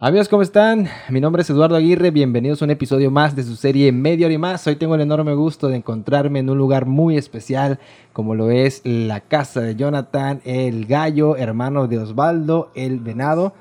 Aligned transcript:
Amigos, 0.00 0.28
¿cómo 0.28 0.42
están? 0.42 0.88
Mi 1.08 1.20
nombre 1.20 1.42
es 1.42 1.50
Eduardo 1.50 1.74
Aguirre, 1.74 2.12
bienvenidos 2.12 2.62
a 2.62 2.66
un 2.66 2.70
episodio 2.70 3.10
más 3.10 3.34
de 3.34 3.42
su 3.42 3.56
serie 3.56 3.90
Media 3.90 4.26
Hora 4.26 4.34
y 4.34 4.38
Más. 4.38 4.64
Hoy 4.68 4.76
tengo 4.76 4.94
el 4.94 5.00
enorme 5.00 5.34
gusto 5.34 5.66
de 5.66 5.74
encontrarme 5.74 6.38
en 6.38 6.48
un 6.48 6.56
lugar 6.56 6.86
muy 6.86 7.16
especial, 7.16 7.80
como 8.12 8.36
lo 8.36 8.52
es 8.52 8.80
la 8.84 9.18
casa 9.22 9.60
de 9.60 9.74
Jonathan, 9.74 10.40
el 10.44 10.86
gallo, 10.86 11.36
hermano 11.36 11.88
de 11.88 11.98
Osvaldo, 11.98 12.70
el 12.76 13.00
venado. 13.00 13.54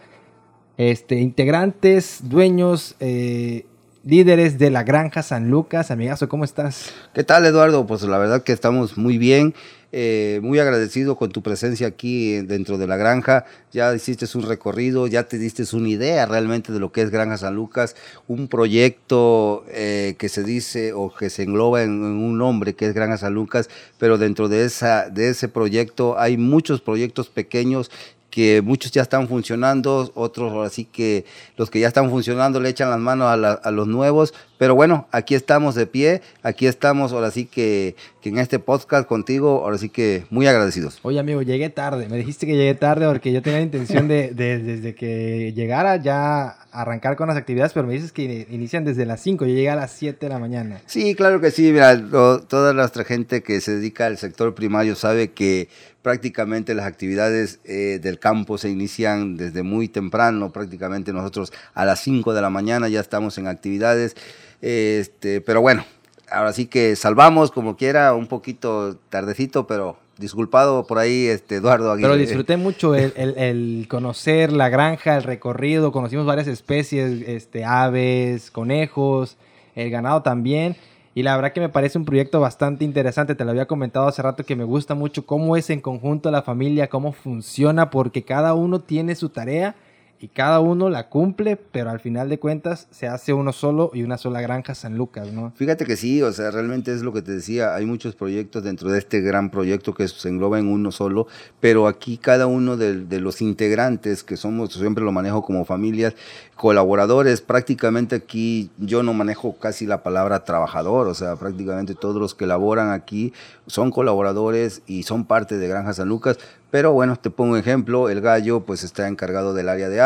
Este, 0.77 1.15
integrantes, 1.15 2.19
dueños, 2.21 2.93
eh, 2.99 3.65
líderes 4.03 4.59
de 4.59 4.69
la 4.69 4.83
granja 4.83 5.23
San 5.23 5.49
Lucas. 5.49 5.89
Amigazo, 5.89 6.29
¿cómo 6.29 6.43
estás? 6.43 6.93
¿Qué 7.15 7.23
tal, 7.23 7.47
Eduardo? 7.47 7.87
Pues 7.87 8.03
la 8.03 8.19
verdad 8.19 8.43
que 8.43 8.53
estamos 8.53 8.95
muy 8.95 9.17
bien. 9.17 9.55
Eh, 9.93 10.41
muy 10.43 10.59
agradecido 10.59 11.15
con 11.15 11.31
tu 11.31 11.41
presencia 11.41 11.87
aquí 11.87 12.41
dentro 12.41 12.77
de 12.77 12.87
la 12.87 12.97
granja. 12.97 13.45
Ya 13.71 13.93
hiciste 13.95 14.25
un 14.37 14.43
recorrido, 14.43 15.07
ya 15.07 15.23
te 15.23 15.37
diste 15.37 15.63
una 15.75 15.87
idea 15.87 16.25
realmente 16.25 16.73
de 16.73 16.79
lo 16.79 16.91
que 16.91 17.01
es 17.01 17.09
Granja 17.09 17.37
San 17.37 17.55
Lucas, 17.55 17.95
un 18.27 18.49
proyecto 18.49 19.63
eh, 19.69 20.15
que 20.17 20.27
se 20.27 20.43
dice 20.43 20.91
o 20.91 21.13
que 21.13 21.29
se 21.29 21.43
engloba 21.43 21.83
en, 21.83 21.91
un 22.01 22.37
nombre 22.37 22.75
que 22.75 22.87
es 22.87 22.93
Granja 22.93 23.17
San 23.17 23.33
Lucas, 23.33 23.69
pero 23.97 24.17
dentro 24.17 24.49
de, 24.49 24.65
esa, 24.65 25.09
de 25.09 25.29
ese 25.29 25.47
proyecto 25.47 26.19
hay 26.19 26.35
muchos 26.35 26.81
proyectos 26.81 27.29
pequeños 27.29 27.89
que 28.37 28.61
muchos 28.61 28.91
ya 28.91 29.01
están 29.01 29.27
funcionando, 29.27 30.11
otros 30.13 30.65
así 30.65 30.85
que 30.85 31.25
los 31.55 31.71
que 31.71 31.79
ya 31.79 31.87
están 31.87 32.09
funcionando 32.11 32.59
le 32.59 32.69
echan 32.69 32.89
las 32.89 32.99
manos 32.99 33.27
a, 33.31 33.71
los 33.71 33.87
nuevos, 33.87 34.33
pero 34.57 34.75
bueno, 34.75 35.07
aquí 35.11 35.35
estamos 35.35 35.75
de 35.75 35.87
pie, 35.87 36.21
aquí 36.43 36.67
estamos 36.67 37.13
ahora 37.13 37.31
sí 37.31 37.45
que, 37.45 37.95
que, 38.21 38.29
en 38.29 38.37
este 38.39 38.59
podcast 38.59 39.07
contigo, 39.07 39.63
ahora 39.63 39.77
sí 39.77 39.89
que 39.89 40.25
muy 40.29 40.47
agradecidos. 40.47 40.99
Oye 41.03 41.19
amigo, 41.19 41.41
llegué 41.41 41.69
tarde, 41.69 42.07
me 42.09 42.17
dijiste 42.17 42.45
que 42.45 42.55
llegué 42.55 42.75
tarde 42.75 43.07
porque 43.07 43.31
yo 43.31 43.41
tenía 43.41 43.59
la 43.59 43.65
intención 43.65 44.07
de, 44.07 44.31
desde 44.33 44.95
que 44.95 45.53
llegara 45.53 45.97
ya 45.97 46.57
arrancar 46.71 47.15
con 47.15 47.27
las 47.27 47.37
actividades, 47.37 47.73
pero 47.73 47.87
me 47.87 47.93
dices 47.93 48.11
que 48.11 48.47
inician 48.49 48.83
desde 48.83 49.05
las 49.05 49.21
5, 49.21 49.45
yo 49.45 49.53
llegué 49.53 49.69
a 49.69 49.75
las 49.75 49.91
7 49.91 50.25
de 50.25 50.29
la 50.29 50.39
mañana. 50.39 50.81
Sí, 50.85 51.15
claro 51.15 51.41
que 51.41 51.51
sí, 51.51 51.71
mira, 51.71 51.99
toda 52.47 52.73
nuestra 52.73 53.03
gente 53.03 53.41
que 53.41 53.61
se 53.61 53.75
dedica 53.75 54.05
al 54.05 54.17
sector 54.17 54.53
primario 54.53 54.95
sabe 54.95 55.31
que 55.31 55.69
prácticamente 56.07 56.73
las 56.73 56.85
actividades 56.85 57.59
eh, 57.65 57.99
del 58.01 58.19
campo 58.19 58.57
se 58.57 58.69
inician 58.69 59.35
desde 59.35 59.63
muy 59.63 59.89
temprano, 59.89 60.51
prácticamente 60.53 61.11
nosotros 61.11 61.51
a 61.73 61.83
las 61.83 61.99
5 62.01 62.33
de 62.33 62.41
la 62.41 62.49
mañana 62.49 62.87
ya 62.87 63.01
estamos 63.01 63.37
en 63.37 63.47
actividades, 63.47 64.15
este, 64.61 65.41
pero 65.41 65.61
bueno, 65.61 65.85
ahora 66.29 66.53
sí 66.53 66.67
que 66.67 66.95
salvamos 66.95 67.51
como 67.51 67.77
quiera, 67.77 68.13
un 68.13 68.27
poquito 68.27 68.97
tardecito, 69.09 69.67
pero 69.67 69.97
disculpado 70.17 70.85
por 70.85 70.97
ahí, 70.97 71.27
este, 71.27 71.55
Eduardo 71.55 71.91
Aguirre. 71.91 72.09
Pero 72.09 72.17
disfruté 72.17 72.57
mucho 72.57 72.95
el, 72.95 73.87
conocer 73.89 74.51
la 74.51 74.69
granja, 74.69 75.17
el 75.17 75.23
recorrido, 75.23 75.91
conocimos 75.91 76.25
varias 76.25 76.47
especies, 76.47 77.21
este, 77.27 77.65
aves, 77.65 78.51
conejos, 78.51 79.37
el 79.75 79.89
ganado 79.89 80.21
también. 80.23 80.75
Y 81.13 81.23
la 81.23 81.35
verdad 81.35 81.51
que 81.51 81.61
me 81.61 81.69
parece 81.69 81.97
un 81.97 82.05
proyecto 82.05 82.39
bastante 82.39 82.85
interesante. 82.85 83.33
Te 83.33 83.43
lo 83.43 83.49
había 83.49 83.65
comentado 83.65 84.07
hace 84.07 84.21
rato 84.21 84.43
que 84.43 84.55
me 84.55 84.63
gusta 84.63 84.93
mucho 84.93 85.25
cómo 85.25 85.57
es 85.57 85.71
en 85.71 85.81
conjunto 85.81 86.29
la 86.29 86.43
familia, 86.43 86.89
cómo 86.89 87.11
funciona, 87.11 87.89
porque 87.89 88.23
cada 88.23 88.53
uno 88.53 88.81
tiene 88.81 89.15
su 89.15 89.29
tarea 89.29 89.75
y 90.19 90.29
cada 90.29 90.59
uno 90.59 90.89
la 90.89 91.09
cumple, 91.09 91.57
pero 91.57 91.89
al 91.91 91.99
final 91.99 92.29
de 92.29 92.39
cuentas 92.39 92.87
se 92.89 93.07
hace 93.07 93.33
uno 93.33 93.53
solo 93.53 93.91
y 93.93 94.03
una 94.03 94.17
sola 94.17 94.41
granja 94.41 94.73
San 94.73 94.97
Lucas, 94.97 95.31
¿no? 95.31 95.53
Fíjate 95.55 95.85
que 95.85 95.95
sí, 95.95 96.21
o 96.23 96.31
sea, 96.31 96.49
realmente 96.49 96.91
es 96.91 97.01
lo 97.01 97.13
que 97.13 97.21
te 97.21 97.33
decía, 97.33 97.75
hay 97.75 97.85
muchos 97.85 98.15
proyectos 98.15 98.63
dentro 98.63 98.89
de 98.89 98.97
este 98.97 99.21
gran 99.21 99.51
proyecto 99.51 99.93
que 99.93 100.07
se 100.07 100.29
engloba 100.29 100.57
en 100.57 100.67
uno 100.67 100.91
solo, 100.91 101.27
pero 101.59 101.87
aquí 101.87 102.17
cada 102.17 102.47
uno 102.47 102.77
de, 102.77 103.19
los 103.19 103.41
integrantes, 103.41 104.23
que 104.23 104.37
somos, 104.37 104.73
siempre 104.73 105.03
lo 105.03 105.11
manejo 105.11 105.43
como 105.43 105.65
familias, 105.65 106.15
colaboradores, 106.55 107.41
prácticamente 107.41 108.15
aquí 108.15 108.71
yo 108.77 109.03
no 109.03 109.13
manejo 109.13 109.57
casi 109.57 109.85
la 109.85 110.01
palabra 110.01 110.43
trabajador, 110.43 111.07
o 111.07 111.13
sea, 111.13 111.35
prácticamente 111.35 111.93
todos 111.93 112.15
los 112.17 112.33
que 112.33 112.47
laboran 112.47 112.91
aquí 112.91 113.33
son 113.67 113.91
colaboradores 113.91 114.81
y 114.87 115.03
son 115.03 115.25
parte 115.25 115.57
de 115.57 115.67
Granja 115.67 115.93
San 115.93 116.09
Lucas, 116.09 116.39
pero 116.69 116.91
bueno, 116.91 117.15
te 117.15 117.29
pongo 117.29 117.53
un 117.53 117.59
ejemplo, 117.59 118.09
el 118.09 118.19
gallo 118.19 118.61
pues 118.61 118.83
está 118.83 119.07
encargado 119.07 119.53
del 119.53 119.69
área 119.69 119.87
de 119.87 120.01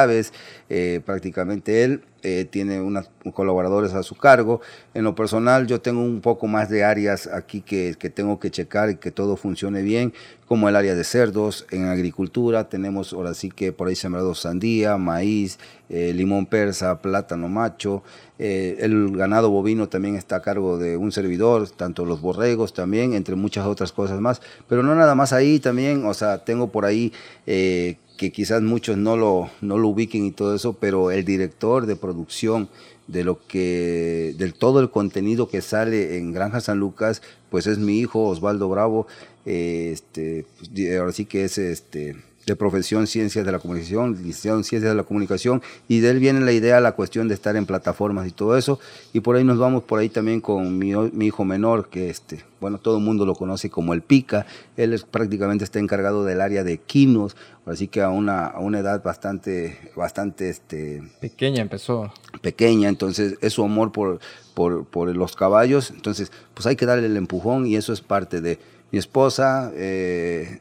eh, 0.69 1.01
prácticamente 1.05 1.83
él 1.83 2.01
eh, 2.23 2.47
tiene 2.49 2.79
unos 2.79 3.09
colaboradores 3.33 3.93
a 3.93 4.03
su 4.03 4.15
cargo. 4.15 4.61
En 4.93 5.03
lo 5.03 5.15
personal 5.15 5.67
yo 5.67 5.81
tengo 5.81 6.01
un 6.01 6.21
poco 6.21 6.47
más 6.47 6.69
de 6.69 6.83
áreas 6.83 7.27
aquí 7.27 7.61
que, 7.61 7.95
que, 7.99 8.09
tengo 8.09 8.39
que 8.39 8.51
checar 8.51 8.89
y 8.89 8.95
que 8.95 9.11
todo 9.11 9.35
funcione 9.35 9.81
bien, 9.81 10.13
como 10.47 10.69
el 10.69 10.75
área 10.75 10.95
de 10.95 11.03
cerdos, 11.03 11.65
en 11.71 11.85
agricultura 11.85 12.69
tenemos 12.69 13.11
ahora 13.13 13.33
sí 13.33 13.49
que 13.49 13.73
por 13.73 13.87
ahí 13.87 13.95
sembrados 13.95 14.39
sandía, 14.39 14.97
maíz, 14.97 15.59
eh, 15.89 16.13
limón 16.13 16.45
persa, 16.45 17.01
plátano 17.01 17.49
macho, 17.49 18.03
el 18.37 19.15
ganado 19.15 19.51
bovino 19.51 19.87
también 19.87 20.15
está 20.15 20.37
a 20.37 20.41
cargo 20.41 20.79
de 20.79 20.97
un 20.97 21.11
servidor, 21.11 21.69
tanto 21.69 22.05
los 22.05 22.21
borregos 22.21 22.73
también, 22.73 23.13
entre 23.13 23.35
muchas 23.35 23.67
otras 23.67 23.91
cosas 23.91 24.19
más, 24.19 24.41
pero 24.67 24.81
no 24.81 24.95
nada 24.95 25.13
más 25.13 25.31
ahí 25.31 25.59
también, 25.59 26.05
o 26.05 26.13
sea, 26.15 26.43
tengo 26.43 26.71
por 26.71 26.85
ahí 26.85 27.13
que 28.21 28.31
quizás 28.31 28.61
muchos 28.61 28.97
no 28.97 29.17
lo, 29.17 29.49
no 29.61 29.79
lo 29.79 29.87
ubiquen 29.87 30.27
y 30.27 30.31
todo 30.31 30.53
eso, 30.53 30.73
pero 30.73 31.09
el 31.09 31.25
director 31.25 31.87
de 31.87 31.95
producción 31.95 32.69
de 33.07 33.23
lo 33.23 33.47
que, 33.47 34.35
del 34.37 34.53
todo 34.53 34.79
el 34.79 34.91
contenido 34.91 35.49
que 35.49 35.63
sale 35.63 36.19
en 36.19 36.31
Granja 36.31 36.61
San 36.61 36.77
Lucas, 36.77 37.23
pues 37.49 37.65
es 37.65 37.79
mi 37.79 37.97
hijo 37.97 38.27
Osvaldo 38.27 38.69
Bravo, 38.69 39.07
eh, 39.47 39.89
este, 39.91 40.45
pues, 40.55 40.69
ahora 40.99 41.13
sí 41.13 41.25
que 41.25 41.45
es 41.45 41.57
este 41.57 42.15
de 42.45 42.55
profesión 42.55 43.07
Ciencias 43.07 43.45
de 43.45 43.51
la 43.51 43.59
Comunicación, 43.59 44.13
licenciado 44.13 44.57
en 44.57 44.63
Ciencias 44.63 44.91
de 44.91 44.97
la 44.97 45.03
Comunicación, 45.03 45.61
y 45.87 45.99
de 45.99 46.09
él 46.09 46.19
viene 46.19 46.41
la 46.41 46.51
idea, 46.51 46.79
la 46.79 46.93
cuestión 46.93 47.27
de 47.27 47.33
estar 47.33 47.55
en 47.55 47.65
plataformas 47.65 48.27
y 48.27 48.31
todo 48.31 48.57
eso, 48.57 48.79
y 49.13 49.19
por 49.19 49.35
ahí 49.35 49.43
nos 49.43 49.57
vamos 49.57 49.83
por 49.83 49.99
ahí 49.99 50.09
también 50.09 50.41
con 50.41 50.77
mi, 50.77 50.91
hijo 51.25 51.45
menor, 51.45 51.89
que 51.89 52.09
este, 52.09 52.43
bueno, 52.59 52.77
todo 52.77 52.97
el 52.97 53.03
mundo 53.03 53.25
lo 53.25 53.35
conoce 53.35 53.69
como 53.69 53.93
el 53.93 54.01
Pica, 54.01 54.45
él 54.77 54.93
es, 54.93 55.03
prácticamente 55.03 55.63
está 55.63 55.79
encargado 55.79 56.25
del 56.25 56.41
área 56.41 56.63
de 56.63 56.79
quinos, 56.79 57.35
así 57.65 57.87
que 57.87 58.01
a 58.01 58.09
una, 58.09 58.47
a 58.47 58.59
una 58.59 58.79
edad 58.79 59.03
bastante, 59.03 59.91
bastante, 59.95 60.49
este... 60.49 61.03
Pequeña 61.19 61.61
empezó. 61.61 62.11
Pequeña, 62.41 62.89
entonces 62.89 63.35
es 63.41 63.53
su 63.53 63.63
amor 63.63 63.91
por, 63.91 64.19
por, 64.55 64.85
por 64.85 65.15
los 65.15 65.35
caballos, 65.35 65.91
entonces 65.91 66.31
pues 66.53 66.65
hay 66.65 66.75
que 66.75 66.85
darle 66.85 67.05
el 67.05 67.17
empujón 67.17 67.67
y 67.67 67.75
eso 67.75 67.93
es 67.93 68.01
parte 68.01 68.41
de 68.41 68.59
mi 68.91 68.99
esposa, 68.99 69.71
eh, 69.73 70.59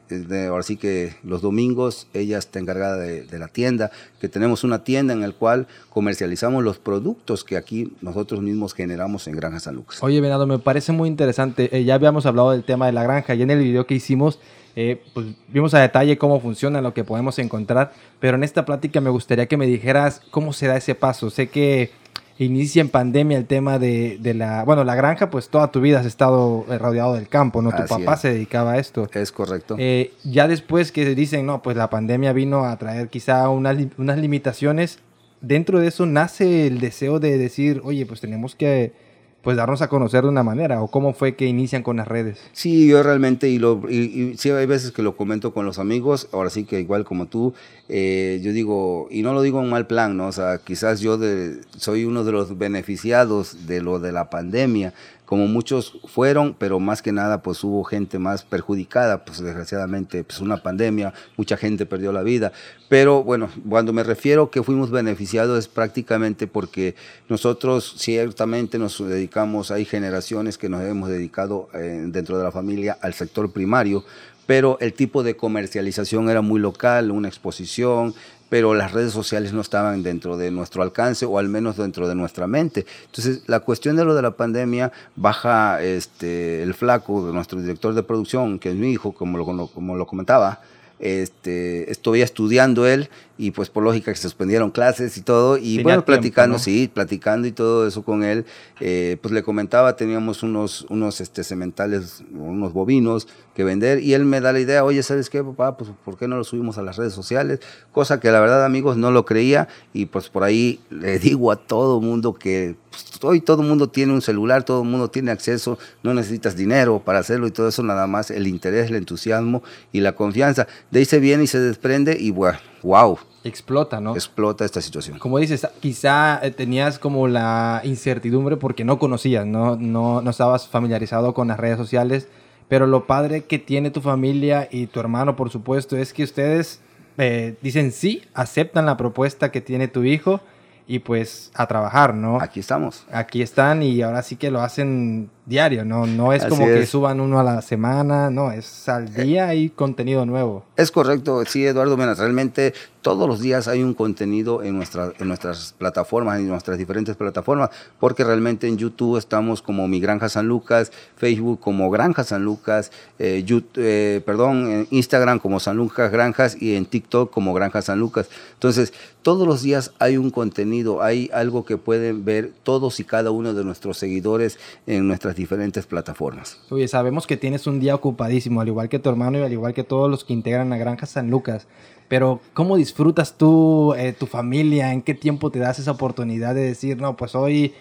ahora 0.49 0.63
sí 0.63 0.77
que 0.77 1.15
los 1.23 1.41
domingos, 1.41 2.07
ella 2.13 2.37
está 2.37 2.59
encargada 2.59 2.95
de, 2.95 3.39
la 3.39 3.49
tienda, 3.49 3.91
que 4.21 4.29
tenemos 4.29 4.63
una 4.63 4.85
tienda 4.85 5.13
en 5.13 5.19
la 5.19 5.31
cual 5.31 5.67
comercializamos 5.89 6.63
los 6.63 6.79
productos 6.79 7.43
que 7.43 7.57
aquí 7.57 7.93
nosotros 8.01 8.41
mismos 8.41 8.73
generamos 8.73 9.27
en 9.27 9.35
Granja 9.35 9.59
San 9.59 9.75
Lucas. 9.75 10.01
Oye, 10.01 10.21
Venado, 10.21 10.47
me 10.47 10.59
parece 10.59 10.93
muy 10.93 11.09
interesante. 11.09 11.75
Eh, 11.75 11.83
ya 11.83 11.95
habíamos 11.95 12.25
hablado 12.25 12.51
del 12.51 12.63
tema 12.63 12.85
de 12.85 12.93
la 12.93 13.03
granja 13.03 13.35
y 13.35 13.41
en 13.41 13.51
el 13.51 13.59
video 13.59 13.85
que 13.85 13.95
hicimos, 13.95 14.39
eh, 14.77 15.03
pues 15.13 15.25
vimos 15.49 15.73
a 15.73 15.79
detalle 15.79 16.17
cómo 16.17 16.39
funciona, 16.39 16.79
lo 16.79 16.93
que 16.93 17.03
podemos 17.03 17.37
encontrar, 17.37 17.91
pero 18.21 18.37
en 18.37 18.45
esta 18.45 18.63
plática 18.63 19.01
me 19.01 19.09
gustaría 19.09 19.47
que 19.47 19.57
me 19.57 19.67
dijeras 19.67 20.21
cómo 20.31 20.53
se 20.53 20.67
da 20.67 20.77
ese 20.77 20.95
paso. 20.95 21.29
Sé 21.29 21.49
que 21.49 21.91
inicia 22.37 22.81
en 22.81 22.89
pandemia 22.89 23.37
el 23.37 23.45
tema 23.45 23.79
de, 23.79 24.19
la, 24.35 24.63
bueno, 24.63 24.83
la 24.83 24.95
granja, 24.95 25.29
pues 25.29 25.49
toda 25.49 25.71
tu 25.71 25.81
vida 25.81 25.99
has 25.99 26.05
estado 26.05 26.65
rodeado 26.79 27.13
del 27.13 27.27
campo, 27.27 27.61
¿no? 27.61 27.71
Tu 27.71 27.85
papá 27.85 28.17
se 28.17 28.33
dedicaba 28.33 28.73
a 28.73 28.77
esto. 28.77 29.09
Es 29.13 29.31
correcto. 29.31 29.75
Eh, 29.77 30.13
ya 30.23 30.47
después 30.47 30.91
que 30.91 31.15
dicen, 31.15 31.45
no, 31.45 31.61
pues 31.61 31.77
la 31.77 31.89
pandemia 31.89 32.33
vino 32.33 32.65
a 32.65 32.77
traer 32.77 33.09
quizá 33.09 33.49
unas, 33.49 33.77
unas 33.97 34.17
limitaciones, 34.17 34.99
dentro 35.41 35.79
de 35.79 35.87
eso 35.87 36.05
nace 36.05 36.67
el 36.67 36.79
deseo 36.79 37.19
de 37.19 37.37
decir, 37.37 37.81
oye, 37.83 38.05
pues 38.05 38.21
tenemos 38.21 38.55
que 38.55 38.93
pues 39.41 39.57
darnos 39.57 39.81
a 39.81 39.87
conocer 39.87 40.23
de 40.23 40.29
una 40.29 40.43
manera 40.43 40.81
o 40.81 40.87
cómo 40.87 41.13
fue 41.13 41.35
que 41.35 41.45
inician 41.45 41.83
con 41.83 41.97
las 41.97 42.07
redes. 42.07 42.37
Sí, 42.53 42.87
yo 42.87 43.01
realmente 43.01 43.49
y, 43.49 43.57
lo, 43.57 43.81
y, 43.89 44.35
sí 44.37 44.49
hay 44.51 44.65
veces 44.65 44.91
que 44.91 45.01
lo 45.01 45.15
comento 45.15 45.53
con 45.53 45.65
los 45.65 45.79
amigos, 45.79 46.27
ahora 46.31 46.49
sí 46.49 46.63
que 46.63 46.79
igual 46.79 47.05
como 47.05 47.25
tú, 47.25 47.53
eh, 47.89 48.39
yo 48.43 48.51
digo, 48.53 49.07
y 49.09 49.23
no 49.23 49.33
lo 49.33 49.41
digo 49.41 49.61
en 49.61 49.69
mal 49.69 49.87
plan, 49.87 50.15
¿no? 50.15 50.27
O 50.27 50.31
sea, 50.31 50.59
quizás 50.59 51.01
yo 51.01 51.17
de, 51.17 51.61
soy 51.77 52.05
uno 52.05 52.23
de 52.23 52.31
los 52.31 52.57
beneficiados 52.57 53.67
de 53.67 53.81
lo 53.81 53.99
de 53.99 54.11
la 54.11 54.29
pandemia, 54.29 54.93
como 55.31 55.47
muchos 55.47 55.97
fueron, 56.07 56.57
pero 56.59 56.81
más 56.81 57.01
que 57.01 57.13
nada 57.13 57.41
pues 57.41 57.63
hubo 57.63 57.85
gente 57.85 58.19
más 58.19 58.43
perjudicada, 58.43 59.23
pues 59.23 59.39
desgraciadamente 59.39 60.25
pues 60.25 60.41
una 60.41 60.61
pandemia, 60.61 61.13
mucha 61.37 61.55
gente 61.55 61.85
perdió 61.85 62.11
la 62.11 62.21
vida, 62.21 62.51
pero 62.89 63.23
bueno, 63.23 63.49
cuando 63.69 63.93
me 63.93 64.03
refiero 64.03 64.51
que 64.51 64.61
fuimos 64.61 64.91
beneficiados 64.91 65.57
es 65.57 65.69
prácticamente 65.69 66.47
porque 66.47 66.95
nosotros 67.29 67.95
ciertamente 67.97 68.77
nos 68.77 68.99
dedicamos, 68.99 69.71
hay 69.71 69.85
generaciones 69.85 70.57
que 70.57 70.67
nos 70.67 70.81
hemos 70.81 71.07
dedicado 71.07 71.69
eh, 71.75 72.03
dentro 72.07 72.37
de 72.37 72.43
la 72.43 72.51
familia 72.51 72.97
al 73.01 73.13
sector 73.13 73.53
primario, 73.53 74.03
pero 74.47 74.77
el 74.81 74.91
tipo 74.91 75.23
de 75.23 75.37
comercialización 75.37 76.29
era 76.29 76.41
muy 76.41 76.59
local, 76.59 77.09
una 77.09 77.29
exposición, 77.29 78.13
pero 78.51 78.73
las 78.73 78.91
redes 78.91 79.13
sociales 79.13 79.53
no 79.53 79.61
estaban 79.61 80.03
dentro 80.03 80.35
de 80.35 80.51
nuestro 80.51 80.83
alcance 80.83 81.25
o 81.25 81.39
al 81.39 81.47
menos 81.47 81.77
dentro 81.77 82.09
de 82.09 82.15
nuestra 82.15 82.47
mente. 82.47 82.85
Entonces, 83.05 83.43
la 83.47 83.61
cuestión 83.61 83.95
de 83.95 84.03
lo 84.03 84.13
de 84.13 84.21
la 84.21 84.31
pandemia 84.31 84.91
baja 85.15 85.81
este, 85.81 86.61
el 86.61 86.73
flaco 86.73 87.25
de 87.25 87.31
nuestro 87.31 87.61
director 87.61 87.93
de 87.93 88.03
producción, 88.03 88.59
que 88.59 88.71
es 88.71 88.75
mi 88.75 88.91
hijo, 88.91 89.13
como 89.13 89.37
lo, 89.37 89.67
como 89.67 89.95
lo 89.95 90.05
comentaba, 90.05 90.59
este, 90.99 91.89
estoy 91.89 92.23
estudiando 92.23 92.85
él 92.85 93.09
y 93.41 93.49
pues 93.49 93.71
por 93.71 93.81
lógica 93.81 94.11
que 94.11 94.17
se 94.17 94.21
suspendieron 94.21 94.69
clases 94.69 95.17
y 95.17 95.21
todo. 95.21 95.57
Y 95.57 95.81
bueno, 95.81 96.05
platicando, 96.05 96.59
sí, 96.59 96.87
platicando 96.87 97.47
y 97.47 97.51
todo 97.51 97.87
eso 97.87 98.03
con 98.03 98.23
él, 98.23 98.45
eh, 98.79 99.17
pues 99.19 99.33
le 99.33 99.41
comentaba, 99.41 99.95
teníamos 99.95 100.43
unos, 100.43 100.85
unos 100.89 101.21
este, 101.21 101.43
sementales, 101.43 102.23
unos 102.31 102.71
bovinos 102.71 103.27
que 103.55 103.63
vender 103.63 103.99
y 103.99 104.13
él 104.13 104.25
me 104.25 104.41
da 104.41 104.53
la 104.53 104.59
idea, 104.59 104.83
oye, 104.83 105.01
¿sabes 105.01 105.31
qué, 105.31 105.43
papá? 105.43 105.75
Pues 105.75 105.89
¿por 106.05 106.19
qué 106.19 106.27
no 106.27 106.37
lo 106.37 106.43
subimos 106.43 106.77
a 106.77 106.83
las 106.83 106.97
redes 106.97 107.13
sociales? 107.13 107.61
Cosa 107.91 108.19
que 108.19 108.29
la 108.29 108.39
verdad, 108.39 108.63
amigos, 108.63 108.95
no 108.95 109.09
lo 109.09 109.25
creía 109.25 109.67
y 109.91 110.05
pues 110.05 110.29
por 110.29 110.43
ahí 110.43 110.79
le 110.91 111.17
digo 111.19 111.51
a 111.51 111.55
todo 111.55 111.99
mundo 111.99 112.35
que 112.35 112.75
pues, 112.91 113.05
hoy 113.23 113.41
todo 113.41 113.63
el 113.63 113.67
mundo 113.67 113.89
tiene 113.89 114.13
un 114.13 114.21
celular, 114.21 114.63
todo 114.63 114.83
el 114.83 114.87
mundo 114.87 115.09
tiene 115.09 115.31
acceso, 115.31 115.79
no 116.03 116.13
necesitas 116.13 116.55
dinero 116.55 117.01
para 117.03 117.17
hacerlo 117.17 117.47
y 117.47 117.51
todo 117.51 117.69
eso, 117.69 117.81
nada 117.81 118.05
más 118.05 118.29
el 118.29 118.45
interés, 118.45 118.91
el 118.91 118.97
entusiasmo 118.97 119.63
y 119.91 120.01
la 120.01 120.13
confianza. 120.13 120.67
De 120.91 120.99
ahí 120.99 121.05
se 121.05 121.19
viene 121.19 121.45
y 121.45 121.47
se 121.47 121.59
desprende 121.59 122.17
y 122.19 122.29
bueno, 122.29 122.59
wow. 122.83 123.17
Explota, 123.43 123.99
¿no? 123.99 124.13
Explota 124.13 124.65
esta 124.65 124.81
situación. 124.81 125.17
Como 125.17 125.39
dices, 125.39 125.67
quizá 125.79 126.39
eh, 126.43 126.51
tenías 126.51 126.99
como 126.99 127.27
la 127.27 127.81
incertidumbre 127.83 128.57
porque 128.57 128.85
no 128.85 128.99
conocías, 128.99 129.45
¿no? 129.45 129.75
No, 129.75 130.21
no 130.21 130.29
estabas 130.29 130.67
familiarizado 130.67 131.33
con 131.33 131.47
las 131.47 131.59
redes 131.59 131.77
sociales 131.77 132.27
pero 132.71 132.87
lo 132.87 133.05
padre 133.05 133.43
que 133.43 133.59
tiene 133.59 133.91
tu 133.91 133.99
familia 133.99 134.69
y 134.71 134.87
tu 134.87 135.01
hermano, 135.01 135.35
por 135.35 135.49
supuesto, 135.49 135.97
es 135.97 136.13
que 136.13 136.23
ustedes 136.23 136.79
eh, 137.17 137.55
dicen 137.61 137.91
sí, 137.91 138.23
aceptan 138.33 138.85
la 138.85 138.95
propuesta 138.95 139.51
que 139.51 139.59
tiene 139.59 139.89
tu 139.89 140.05
hijo 140.05 140.39
y 140.87 140.99
pues 140.99 141.51
a 141.53 141.67
trabajar, 141.67 142.13
¿no? 142.13 142.39
Aquí 142.39 142.61
estamos. 142.61 143.05
Aquí 143.11 143.41
están 143.41 143.83
y 143.83 144.01
ahora 144.01 144.21
sí 144.21 144.37
que 144.37 144.51
lo 144.51 144.61
hacen 144.61 145.29
diario, 145.51 145.83
¿no? 145.83 146.07
No 146.07 146.31
es 146.31 146.45
como 146.45 146.65
que 146.65 146.85
suban 146.85 147.19
uno 147.19 147.39
a 147.39 147.43
la 147.43 147.61
semana, 147.61 148.31
no, 148.31 148.51
es 148.51 148.87
al 148.87 149.09
eh, 149.09 149.23
día 149.23 149.53
y 149.53 149.69
contenido 149.69 150.25
nuevo. 150.25 150.63
Es 150.77 150.91
correcto, 150.91 151.43
sí, 151.45 151.65
Eduardo 151.65 151.97
Menas, 151.97 152.17
realmente 152.17 152.73
todos 153.01 153.27
los 153.27 153.39
días 153.39 153.67
hay 153.67 153.81
un 153.83 153.93
contenido 153.93 154.63
en, 154.63 154.75
nuestra, 154.75 155.11
en 155.19 155.27
nuestras 155.27 155.73
plataformas, 155.77 156.39
en 156.39 156.47
nuestras 156.47 156.77
diferentes 156.77 157.15
plataformas, 157.15 157.71
porque 157.99 158.23
realmente 158.23 158.67
en 158.67 158.77
YouTube 158.77 159.17
estamos 159.17 159.61
como 159.61 159.87
Mi 159.87 159.99
Granja 159.99 160.29
San 160.29 160.47
Lucas, 160.47 160.91
Facebook 161.17 161.59
como 161.59 161.89
Granja 161.89 162.23
San 162.23 162.43
Lucas, 162.43 162.91
eh, 163.19 163.43
eh, 163.75 164.21
perdón, 164.25 164.71
en 164.71 164.87
Instagram 164.91 165.39
como 165.39 165.59
San 165.59 165.77
Lucas 165.77 166.11
Granjas 166.11 166.55
y 166.61 166.75
en 166.75 166.85
TikTok 166.85 167.31
como 167.31 167.53
Granja 167.53 167.81
San 167.81 167.99
Lucas. 167.99 168.29
Entonces, 168.53 168.93
todos 169.23 169.47
los 169.47 169.61
días 169.61 169.91
hay 169.99 170.17
un 170.17 170.29
contenido, 170.31 171.01
hay 171.01 171.29
algo 171.33 171.65
que 171.65 171.77
pueden 171.77 172.23
ver 172.23 172.51
todos 172.63 172.99
y 172.99 173.03
cada 173.03 173.31
uno 173.31 173.53
de 173.53 173.63
nuestros 173.63 173.97
seguidores 173.97 174.59
en 174.87 175.07
nuestras 175.07 175.35
diferentes 175.41 175.85
plataformas. 175.85 176.59
Oye, 176.69 176.87
sabemos 176.87 177.25
que 177.25 177.35
tienes 177.35 177.67
un 177.67 177.79
día 177.79 177.95
ocupadísimo, 177.95 178.61
al 178.61 178.67
igual 178.67 178.89
que 178.89 178.99
tu 178.99 179.09
hermano 179.09 179.39
y 179.39 179.41
al 179.41 179.51
igual 179.51 179.73
que 179.73 179.83
todos 179.83 180.09
los 180.09 180.23
que 180.23 180.33
integran 180.33 180.69
la 180.69 180.77
Granja 180.77 181.05
San 181.07 181.29
Lucas. 181.29 181.67
Pero, 182.07 182.41
¿cómo 182.53 182.77
disfrutas 182.77 183.37
tú, 183.37 183.93
eh, 183.95 184.13
tu 184.13 184.27
familia? 184.27 184.93
¿En 184.93 185.01
qué 185.01 185.13
tiempo 185.13 185.49
te 185.49 185.59
das 185.59 185.79
esa 185.79 185.91
oportunidad 185.91 186.53
de 186.53 186.61
decir, 186.61 187.01
no, 187.01 187.17
pues 187.17 187.35
hoy 187.35 187.73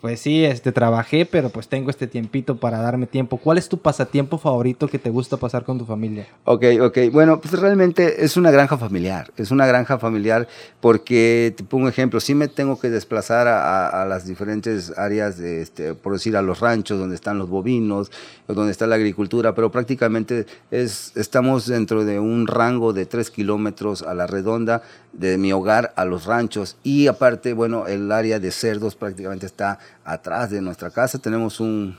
pues 0.00 0.20
sí, 0.20 0.44
este, 0.44 0.70
trabajé, 0.70 1.26
pero 1.26 1.50
pues 1.50 1.66
tengo 1.66 1.90
este 1.90 2.06
tiempito 2.06 2.56
para 2.56 2.78
darme 2.78 3.06
tiempo. 3.06 3.36
¿Cuál 3.36 3.58
es 3.58 3.68
tu 3.68 3.78
pasatiempo 3.78 4.38
favorito 4.38 4.86
que 4.86 4.98
te 4.98 5.10
gusta 5.10 5.36
pasar 5.38 5.64
con 5.64 5.76
tu 5.78 5.84
familia? 5.84 6.26
Ok, 6.44 6.64
ok. 6.80 6.98
Bueno, 7.10 7.40
pues 7.40 7.58
realmente 7.58 8.24
es 8.24 8.36
una 8.36 8.52
granja 8.52 8.78
familiar. 8.78 9.32
Es 9.36 9.50
una 9.50 9.66
granja 9.66 9.98
familiar 9.98 10.46
porque, 10.80 11.52
te 11.56 11.64
pongo 11.64 11.84
un 11.84 11.90
ejemplo, 11.90 12.20
sí 12.20 12.34
me 12.34 12.46
tengo 12.46 12.78
que 12.78 12.90
desplazar 12.90 13.48
a, 13.48 14.04
las 14.08 14.26
diferentes 14.26 14.96
áreas, 14.96 15.36
de, 15.36 15.62
este, 15.62 15.94
por 15.94 16.12
decir, 16.12 16.36
a 16.36 16.42
los 16.42 16.60
ranchos 16.60 16.98
donde 16.98 17.16
están 17.16 17.38
los 17.38 17.48
bovinos, 17.48 18.12
donde 18.46 18.70
está 18.70 18.86
la 18.86 18.94
agricultura, 18.94 19.54
pero 19.54 19.72
prácticamente 19.72 20.46
es, 20.70 21.12
estamos 21.16 21.66
dentro 21.66 22.04
de 22.04 22.20
un 22.20 22.46
rango 22.46 22.92
de 22.92 23.04
tres 23.04 23.30
kilómetros 23.30 24.02
a 24.02 24.14
la 24.14 24.26
redonda 24.26 24.82
de 25.12 25.38
mi 25.38 25.52
hogar 25.52 25.92
a 25.96 26.04
los 26.04 26.26
ranchos 26.26 26.76
y 26.82 27.06
aparte, 27.08 27.52
bueno, 27.52 27.86
el 27.86 28.12
área 28.12 28.38
de 28.38 28.50
cerdos 28.50 28.94
prácticamente 28.94 29.46
está 29.46 29.78
atrás 30.04 30.50
de 30.50 30.60
nuestra 30.60 30.90
casa. 30.90 31.18
Tenemos 31.18 31.60
un, 31.60 31.96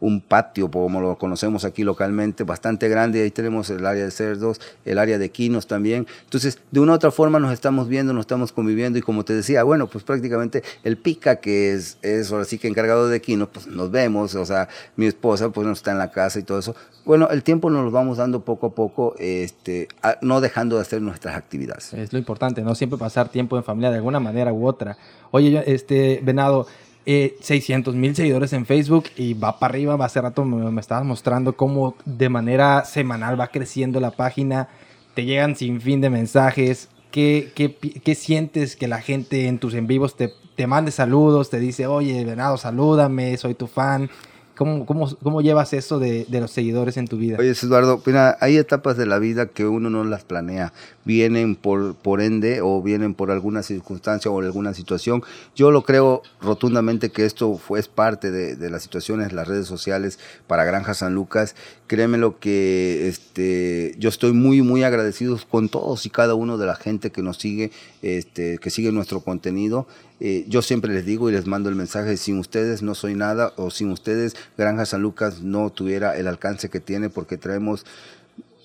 un 0.00 0.20
patio, 0.20 0.70
como 0.70 1.00
lo 1.00 1.16
conocemos 1.16 1.64
aquí 1.64 1.82
localmente, 1.82 2.44
bastante 2.44 2.88
grande. 2.88 3.22
Ahí 3.22 3.30
tenemos 3.30 3.70
el 3.70 3.86
área 3.86 4.04
de 4.04 4.10
cerdos, 4.10 4.60
el 4.84 4.98
área 4.98 5.18
de 5.18 5.30
quinos 5.30 5.66
también. 5.66 6.06
Entonces, 6.24 6.58
de 6.70 6.80
una 6.80 6.92
u 6.92 6.94
otra 6.96 7.10
forma 7.10 7.38
nos 7.38 7.52
estamos 7.52 7.88
viendo, 7.88 8.12
nos 8.12 8.22
estamos 8.22 8.52
conviviendo 8.52 8.98
y 8.98 9.02
como 9.02 9.24
te 9.24 9.32
decía, 9.34 9.62
bueno, 9.62 9.86
pues 9.86 10.04
prácticamente 10.04 10.62
el 10.82 10.98
pica 10.98 11.36
que 11.36 11.72
es, 11.72 11.96
es 12.02 12.30
ahora 12.30 12.44
sí 12.44 12.58
que 12.58 12.68
encargado 12.68 13.08
de 13.08 13.20
quinos, 13.22 13.48
pues 13.52 13.66
nos 13.66 13.90
vemos, 13.90 14.34
o 14.34 14.44
sea, 14.44 14.68
mi 14.96 15.06
esposa 15.06 15.48
pues 15.50 15.66
no 15.66 15.72
está 15.72 15.92
en 15.92 15.98
la 15.98 16.10
casa 16.10 16.38
y 16.38 16.42
todo 16.42 16.58
eso. 16.58 16.74
Bueno, 17.06 17.28
el 17.30 17.42
tiempo 17.42 17.70
nos 17.70 17.84
lo 17.84 17.90
vamos 17.90 18.18
dando 18.18 18.44
poco 18.44 18.66
a 18.68 18.74
poco, 18.74 19.14
este, 19.18 19.88
no 20.20 20.40
dejando 20.40 20.76
de 20.76 20.82
hacer 20.82 21.00
nuestras 21.00 21.36
actividades. 21.36 21.94
Es 21.94 22.12
lo 22.12 22.18
importante, 22.18 22.62
no 22.62 22.74
siempre 22.74 22.98
pasar 22.98 23.28
tiempo 23.28 23.56
en 23.56 23.64
familia 23.64 23.90
de 23.90 23.96
alguna 23.96 24.20
manera 24.20 24.52
u 24.52 24.66
otra. 24.66 24.98
Oye, 25.30 25.62
este, 25.66 26.20
Venado, 26.22 26.66
eh, 27.06 27.36
600 27.40 27.94
mil 27.94 28.14
seguidores 28.16 28.52
en 28.52 28.66
Facebook 28.66 29.04
y 29.16 29.34
va 29.34 29.58
para 29.58 29.72
arriba. 29.72 30.02
Hace 30.04 30.20
rato 30.20 30.44
me, 30.44 30.80
estabas 30.80 31.04
mostrando 31.04 31.56
cómo 31.56 31.96
de 32.04 32.28
manera 32.28 32.84
semanal 32.84 33.38
va 33.38 33.48
creciendo 33.48 34.00
la 34.00 34.10
página. 34.10 34.68
Te 35.14 35.24
llegan 35.24 35.56
sin 35.56 35.80
fin 35.80 36.00
de 36.00 36.10
mensajes. 36.10 36.88
¿Qué, 37.10 37.52
qué, 37.54 37.76
qué 37.76 38.14
sientes 38.14 38.74
que 38.74 38.88
la 38.88 39.00
gente 39.00 39.46
en 39.46 39.58
tus 39.58 39.74
en 39.74 39.86
vivos 39.86 40.16
te, 40.16 40.32
te 40.56 40.66
mande 40.66 40.90
saludos? 40.90 41.50
Te 41.50 41.60
dice, 41.60 41.86
oye, 41.86 42.24
Venado, 42.24 42.56
salúdame, 42.56 43.36
soy 43.36 43.54
tu 43.54 43.66
fan. 43.66 44.10
¿Cómo, 44.56 44.86
cómo, 44.86 45.08
cómo 45.22 45.42
llevas 45.42 45.72
eso 45.72 45.98
de, 45.98 46.26
de, 46.28 46.40
los 46.40 46.50
seguidores 46.50 46.96
en 46.96 47.08
tu 47.08 47.16
vida? 47.16 47.36
Oye, 47.38 47.50
Eduardo, 47.50 48.00
mira, 48.06 48.36
hay 48.40 48.56
etapas 48.56 48.96
de 48.96 49.04
la 49.06 49.18
vida 49.18 49.46
que 49.46 49.66
uno 49.66 49.90
no 49.90 50.04
las 50.04 50.24
planea. 50.24 50.72
Vienen 51.04 51.56
por, 51.56 51.96
por 51.96 52.20
ende 52.20 52.60
o 52.62 52.80
vienen 52.80 53.14
por 53.14 53.30
alguna 53.30 53.62
circunstancia 53.62 54.30
o 54.30 54.40
alguna 54.40 54.72
situación. 54.72 55.22
Yo 55.56 55.70
lo 55.70 55.82
creo 55.82 56.22
rotundamente 56.40 57.10
que 57.10 57.24
esto 57.24 57.56
fue 57.58 57.82
parte 57.82 58.30
de, 58.30 58.56
de 58.56 58.70
las 58.70 58.82
situaciones, 58.82 59.32
las 59.32 59.48
redes 59.48 59.66
sociales 59.66 60.18
para 60.46 60.64
Granja 60.64 60.94
San 60.94 61.14
Lucas. 61.14 61.56
Créeme 61.86 62.16
lo 62.16 62.38
que 62.38 63.08
este, 63.08 63.94
yo 63.98 64.08
estoy 64.08 64.32
muy, 64.32 64.62
muy 64.62 64.84
agradecido 64.84 65.38
con 65.50 65.68
todos 65.68 66.06
y 66.06 66.10
cada 66.10 66.34
uno 66.34 66.58
de 66.58 66.66
la 66.66 66.76
gente 66.76 67.10
que 67.10 67.22
nos 67.22 67.38
sigue, 67.38 67.72
este, 68.02 68.58
que 68.58 68.70
sigue 68.70 68.92
nuestro 68.92 69.20
contenido. 69.20 69.86
Eh, 70.26 70.46
yo 70.48 70.62
siempre 70.62 70.90
les 70.90 71.04
digo 71.04 71.28
y 71.28 71.32
les 71.32 71.46
mando 71.46 71.68
el 71.68 71.74
mensaje, 71.74 72.16
sin 72.16 72.38
ustedes 72.38 72.82
no 72.82 72.94
soy 72.94 73.14
nada 73.14 73.52
o 73.58 73.70
sin 73.70 73.90
ustedes 73.90 74.34
Granja 74.56 74.86
San 74.86 75.02
Lucas 75.02 75.42
no 75.42 75.68
tuviera 75.68 76.16
el 76.16 76.28
alcance 76.28 76.70
que 76.70 76.80
tiene 76.80 77.10
porque 77.10 77.36
traemos 77.36 77.84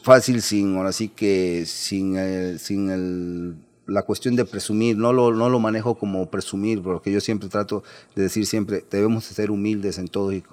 fácil 0.01 0.41
sin, 0.41 0.77
ahora 0.77 0.93
sí 0.93 1.09
que 1.09 1.65
sin 1.65 2.15
el, 2.15 2.59
sin 2.59 2.89
el 2.89 3.55
la 3.89 4.03
cuestión 4.03 4.35
de 4.35 4.45
presumir, 4.45 4.97
no 4.97 5.13
lo, 5.13 5.33
no 5.33 5.49
lo 5.49 5.59
manejo 5.59 5.95
como 5.95 6.29
presumir, 6.29 6.81
porque 6.81 7.11
yo 7.11 7.21
siempre 7.21 7.49
trato 7.49 7.83
de 8.15 8.23
decir 8.23 8.45
siempre, 8.45 8.83
debemos 8.89 9.25
ser 9.25 9.51
humildes 9.51 9.97
en 9.97 10.07
todo 10.07 10.31
y 10.31 10.43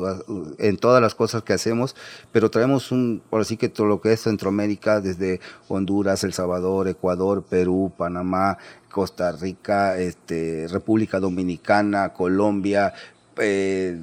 en 0.59 0.77
todas 0.77 1.03
las 1.03 1.15
cosas 1.15 1.43
que 1.43 1.53
hacemos, 1.53 1.95
pero 2.33 2.51
traemos 2.51 2.93
un, 2.93 3.23
por 3.31 3.41
así 3.41 3.57
que 3.57 3.69
todo 3.69 3.87
lo 3.87 4.01
que 4.01 4.13
es 4.13 4.23
Centroamérica, 4.23 5.01
desde 5.01 5.41
Honduras, 5.69 6.25
El 6.25 6.33
Salvador, 6.33 6.89
Ecuador, 6.89 7.45
Perú, 7.49 7.93
Panamá, 7.97 8.59
Costa 8.91 9.33
Rica, 9.33 9.99
este, 9.99 10.69
República 10.69 11.21
Dominicana, 11.21 12.13
Colombia, 12.13 12.95
eh, 13.39 13.99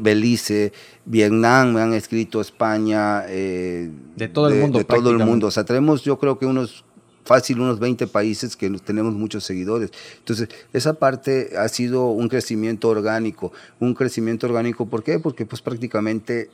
Belice, 0.00 0.72
Vietnam, 1.04 1.74
me 1.74 1.80
han 1.80 1.94
escrito 1.94 2.40
España, 2.40 3.24
eh, 3.28 3.90
de 4.16 4.28
todo 4.28 4.48
el 4.48 4.60
mundo. 4.60 4.78
De 4.78 4.84
todo 4.84 5.10
el 5.10 5.18
mundo. 5.18 5.48
O 5.48 5.50
sea, 5.50 5.64
tenemos 5.64 6.02
yo 6.02 6.18
creo 6.18 6.38
que 6.38 6.46
unos 6.46 6.83
fácil 7.24 7.60
unos 7.60 7.78
20 7.78 8.06
países 8.06 8.56
que 8.56 8.70
tenemos 8.70 9.14
muchos 9.14 9.44
seguidores. 9.44 9.90
Entonces, 10.18 10.48
esa 10.72 10.94
parte 10.94 11.56
ha 11.56 11.68
sido 11.68 12.08
un 12.08 12.28
crecimiento 12.28 12.88
orgánico. 12.88 13.52
Un 13.80 13.94
crecimiento 13.94 14.46
orgánico, 14.46 14.86
¿por 14.86 15.02
qué? 15.02 15.18
Porque 15.18 15.46
pues 15.46 15.62
prácticamente 15.62 16.50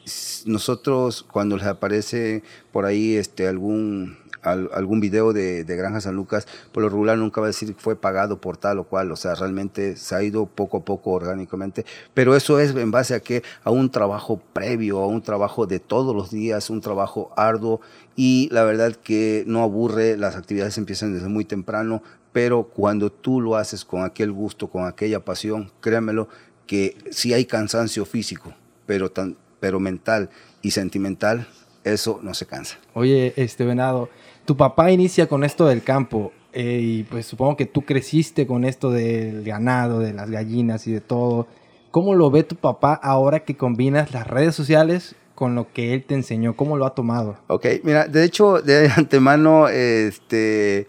nosotros 0.47 1.25
cuando 1.31 1.57
les 1.57 1.67
aparece 1.67 2.43
por 2.73 2.87
ahí 2.87 3.17
este, 3.17 3.49
algún 3.49 4.17
algún 4.43 5.01
video 5.01 5.33
de, 5.33 5.65
Granja 5.65 6.01
San 6.01 6.17
Lucas, 6.17 6.47
por 6.73 6.83
lo 6.83 6.89
regular 6.89 7.19
nunca 7.19 7.41
va 7.41 7.47
a 7.47 7.49
decir 7.49 7.75
fue 7.79 7.97
pagado 7.97 8.41
por 8.41 8.57
tal 8.57 8.79
o 8.79 8.85
cual, 8.85 9.13
o 9.13 9.17
sea, 9.17 9.35
realmente 9.35 9.97
se 9.97 10.15
ha 10.15 10.23
ido 10.23 10.47
poco 10.47 10.79
a 10.79 10.85
poco 10.85 11.11
orgánicamente, 11.11 11.85
pero 12.15 12.35
eso 12.35 12.59
es 12.59 12.75
en 12.75 12.91
base 12.91 13.15
a 13.15 13.21
que 13.21 13.43
a 13.65 13.71
un 13.71 13.91
trabajo 13.91 14.41
previo, 14.53 14.99
a 14.99 15.07
un 15.07 15.23
trabajo 15.23 15.67
de 15.67 15.79
todos 15.81 16.15
los 16.15 16.31
días, 16.31 16.71
un 16.71 16.81
trabajo 16.81 17.33
arduo 17.37 17.81
y 18.17 18.49
la 18.53 18.65
verdad 18.65 18.95
que 18.97 19.45
no 19.47 19.63
aburre, 19.63 20.17
las 20.17 20.37
actividades 20.37 20.77
empiezan 20.79 21.13
desde 21.13 21.29
muy 21.29 21.45
temprano, 21.45 22.03
pero 22.33 22.65
cuando 22.65 23.11
tú 23.11 23.41
lo 23.41 23.57
haces 23.57 23.85
con 23.85 24.05
aquel 24.05 24.33
gusto, 24.33 24.69
con 24.69 24.87
aquella 24.87 25.21
pasión, 25.21 25.71
créamelo 25.81 26.29
que 26.67 26.97
si 27.11 27.33
hay 27.33 27.47
cansancio 27.47 28.05
físico, 28.05 28.55
pero, 28.87 29.11
tan, 29.11 29.37
pero 29.59 29.81
mental 29.81 30.31
y 30.63 30.71
sentimental, 30.71 31.49
eso 31.85 32.21
no 32.23 32.35
se 32.35 32.47
cansa. 32.47 32.79
Oye, 32.95 33.33
este 33.37 33.65
venado, 33.65 34.09
tu 34.45 34.57
papá 34.57 34.91
inicia 34.91 35.29
con 35.29 35.45
esto 35.45 35.67
del 35.67 35.83
campo 35.83 36.33
eh, 36.53 36.81
y 36.83 37.03
pues 37.05 37.27
supongo 37.27 37.57
que 37.57 37.67
tú 37.67 37.83
creciste 37.83 38.47
con 38.47 38.65
esto 38.65 38.91
del 38.91 39.45
ganado, 39.45 40.01
de 40.01 40.13
las 40.13 40.31
gallinas 40.31 40.87
y 40.87 40.93
de 40.93 41.01
todo. 41.01 41.47
¿Cómo 41.91 42.15
lo 42.15 42.31
ve 42.31 42.43
tu 42.43 42.57
papá 42.57 42.95
ahora 42.95 43.41
que 43.41 43.57
combinas 43.57 44.13
las 44.13 44.27
redes 44.27 44.55
sociales 44.55 45.15
con 45.35 45.55
lo 45.55 45.73
que 45.73 45.95
él 45.95 46.05
te 46.05 46.15
enseñó? 46.15 46.57
¿Cómo 46.57 46.77
lo 46.77 46.87
ha 46.87 46.95
tomado? 46.95 47.37
Ok, 47.49 47.67
mira, 47.83 48.07
de 48.07 48.25
hecho, 48.25 48.61
de 48.61 48.91
antemano, 48.97 49.69
este 49.69 50.87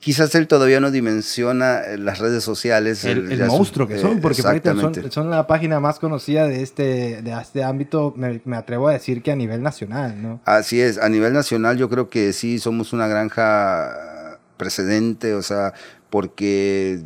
quizás 0.00 0.34
él 0.34 0.46
todavía 0.46 0.80
no 0.80 0.90
dimensiona 0.90 1.80
eh, 1.80 1.98
las 1.98 2.18
redes 2.18 2.44
sociales. 2.44 3.04
El, 3.04 3.30
el 3.30 3.46
monstruo 3.46 3.88
que 3.88 3.98
son, 3.98 4.20
porque 4.20 4.42
son, 4.42 5.10
son, 5.10 5.30
la 5.30 5.46
página 5.46 5.80
más 5.80 5.98
conocida 5.98 6.46
de 6.46 6.62
este, 6.62 7.22
de 7.22 7.32
este 7.40 7.64
ámbito, 7.64 8.14
me, 8.16 8.40
me, 8.44 8.56
atrevo 8.56 8.88
a 8.88 8.92
decir 8.92 9.22
que 9.22 9.32
a 9.32 9.36
nivel 9.36 9.62
nacional, 9.62 10.20
¿no? 10.22 10.40
Así 10.44 10.80
es, 10.80 10.98
a 10.98 11.08
nivel 11.08 11.32
nacional 11.32 11.76
yo 11.76 11.88
creo 11.88 12.08
que 12.08 12.32
sí, 12.32 12.58
somos 12.58 12.92
una 12.92 13.08
granja 13.08 14.38
precedente, 14.56 15.34
o 15.34 15.42
sea, 15.42 15.74
porque 16.10 17.00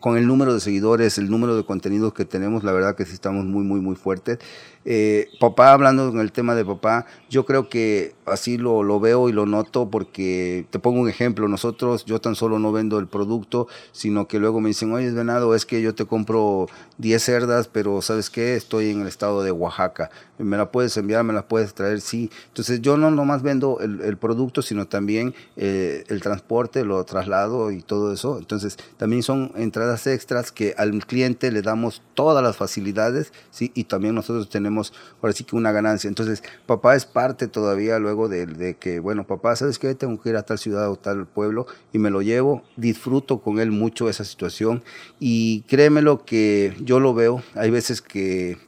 con 0.00 0.16
el 0.16 0.26
número 0.26 0.54
de 0.54 0.60
seguidores, 0.60 1.18
el 1.18 1.30
número 1.30 1.56
de 1.56 1.64
contenidos 1.64 2.12
que 2.12 2.24
tenemos, 2.24 2.64
la 2.64 2.72
verdad 2.72 2.94
que 2.94 3.04
sí 3.04 3.12
estamos 3.12 3.44
muy, 3.44 3.64
muy, 3.64 3.80
muy 3.80 3.96
fuertes. 3.96 4.38
Eh, 4.84 5.28
papá, 5.40 5.72
hablando 5.72 6.10
con 6.10 6.20
el 6.20 6.32
tema 6.32 6.54
de 6.54 6.64
papá, 6.64 7.04
yo 7.28 7.44
creo 7.44 7.68
que 7.68 8.14
así 8.24 8.56
lo, 8.56 8.82
lo, 8.82 9.00
veo 9.00 9.28
y 9.28 9.32
lo 9.32 9.44
noto 9.44 9.90
porque 9.90 10.66
te 10.70 10.78
pongo 10.78 11.00
un 11.00 11.08
ejemplo, 11.08 11.46
nosotros, 11.48 12.04
yo 12.06 12.20
tan 12.20 12.34
solo 12.34 12.58
no 12.58 12.72
vendo 12.72 12.98
el 12.98 13.06
producto, 13.06 13.66
sino 13.92 14.28
que 14.28 14.38
luego 14.38 14.60
me 14.60 14.68
dicen, 14.68 14.92
oye, 14.92 15.10
venado, 15.10 15.54
es 15.54 15.66
que 15.66 15.82
yo 15.82 15.94
te 15.94 16.06
compro 16.06 16.68
10 16.98 17.22
cerdas, 17.22 17.68
pero 17.68 18.00
¿sabes 18.00 18.30
qué? 18.30 18.54
Estoy 18.54 18.90
en 18.90 19.02
el 19.02 19.08
estado 19.08 19.42
de 19.42 19.50
Oaxaca, 19.50 20.10
me 20.38 20.56
la 20.56 20.70
puedes 20.70 20.96
enviar, 20.96 21.24
me 21.24 21.32
la 21.32 21.46
puedes 21.46 21.74
traer, 21.74 22.00
sí. 22.00 22.30
Entonces 22.48 22.80
yo 22.80 22.96
no 22.96 23.10
nomás 23.10 23.42
vendo 23.42 23.80
el, 23.80 24.16
producto, 24.16 24.62
sino 24.62 24.86
también 24.86 25.34
eh, 25.56 26.04
el 26.08 26.22
transporte, 26.22 26.84
lo 26.84 27.04
traslado 27.04 27.70
y 27.70 27.82
todo 27.82 28.12
eso. 28.12 28.38
Entonces 28.38 28.78
también 28.96 29.22
son 29.22 29.47
entradas 29.56 30.06
extras 30.06 30.52
que 30.52 30.74
al 30.76 31.04
cliente 31.06 31.50
le 31.50 31.62
damos 31.62 32.02
todas 32.14 32.42
las 32.42 32.56
facilidades, 32.56 33.32
sí, 33.50 33.72
y 33.74 33.84
también 33.84 34.14
nosotros 34.14 34.48
tenemos 34.48 34.92
ahora 35.20 35.32
sí 35.32 35.44
que 35.44 35.56
una 35.56 35.72
ganancia. 35.72 36.08
Entonces, 36.08 36.42
papá 36.66 36.96
es 36.96 37.06
parte 37.06 37.48
todavía 37.48 37.98
luego 37.98 38.28
de, 38.28 38.76
que, 38.78 39.00
bueno, 39.00 39.26
papá, 39.26 39.56
¿sabes 39.56 39.78
qué? 39.78 39.94
Tengo 39.94 40.20
que 40.20 40.30
ir 40.30 40.36
a 40.36 40.42
tal 40.42 40.58
ciudad 40.58 40.90
o 40.90 40.96
tal 40.96 41.26
pueblo 41.26 41.66
y 41.92 41.98
me 41.98 42.10
lo 42.10 42.22
llevo, 42.22 42.62
disfruto 42.76 43.40
con 43.40 43.60
él 43.60 43.70
mucho 43.70 44.08
esa 44.08 44.24
situación 44.24 44.82
y 45.18 45.62
créeme 45.62 46.02
lo 46.02 46.24
que 46.24 46.76
yo 46.80 47.00
lo 47.00 47.14
veo, 47.14 47.42
hay 47.54 47.70
veces 47.70 48.02
que 48.02 48.58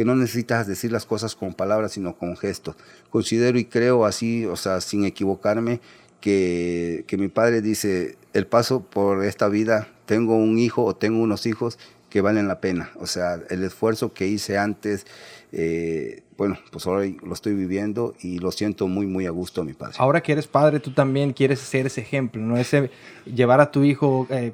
que 0.00 0.04
no 0.06 0.16
necesitas 0.16 0.66
decir 0.66 0.92
las 0.92 1.04
cosas 1.04 1.36
con 1.36 1.52
palabras, 1.52 1.92
sino 1.92 2.16
con 2.16 2.34
gestos. 2.34 2.74
Considero 3.10 3.58
y 3.58 3.66
creo 3.66 4.06
así, 4.06 4.46
o 4.46 4.56
sea, 4.56 4.80
sin 4.80 5.04
equivocarme, 5.04 5.80
que, 6.20 7.04
que 7.06 7.16
mi 7.16 7.28
padre 7.28 7.60
dice, 7.60 8.16
el 8.32 8.46
paso 8.46 8.82
por 8.82 9.24
esta 9.24 9.48
vida, 9.48 9.88
tengo 10.10 10.34
un 10.34 10.58
hijo 10.58 10.84
o 10.84 10.96
tengo 10.96 11.22
unos 11.22 11.46
hijos 11.46 11.78
que 12.08 12.20
valen 12.20 12.48
la 12.48 12.60
pena. 12.60 12.90
O 12.98 13.06
sea, 13.06 13.38
el 13.48 13.62
esfuerzo 13.62 14.12
que 14.12 14.26
hice 14.26 14.58
antes, 14.58 15.06
eh, 15.52 16.24
bueno, 16.36 16.58
pues 16.72 16.84
ahora 16.88 17.08
lo 17.22 17.32
estoy 17.32 17.54
viviendo 17.54 18.14
y 18.20 18.40
lo 18.40 18.50
siento 18.50 18.88
muy, 18.88 19.06
muy 19.06 19.26
a 19.26 19.30
gusto, 19.30 19.62
mi 19.62 19.72
padre. 19.72 19.94
Ahora 19.98 20.20
que 20.20 20.32
eres 20.32 20.48
padre, 20.48 20.80
tú 20.80 20.90
también 20.90 21.32
quieres 21.32 21.60
ser 21.60 21.86
ese 21.86 22.00
ejemplo, 22.00 22.42
¿no? 22.42 22.56
Ese 22.56 22.90
llevar 23.24 23.60
a 23.60 23.70
tu 23.70 23.84
hijo 23.84 24.26
eh, 24.30 24.52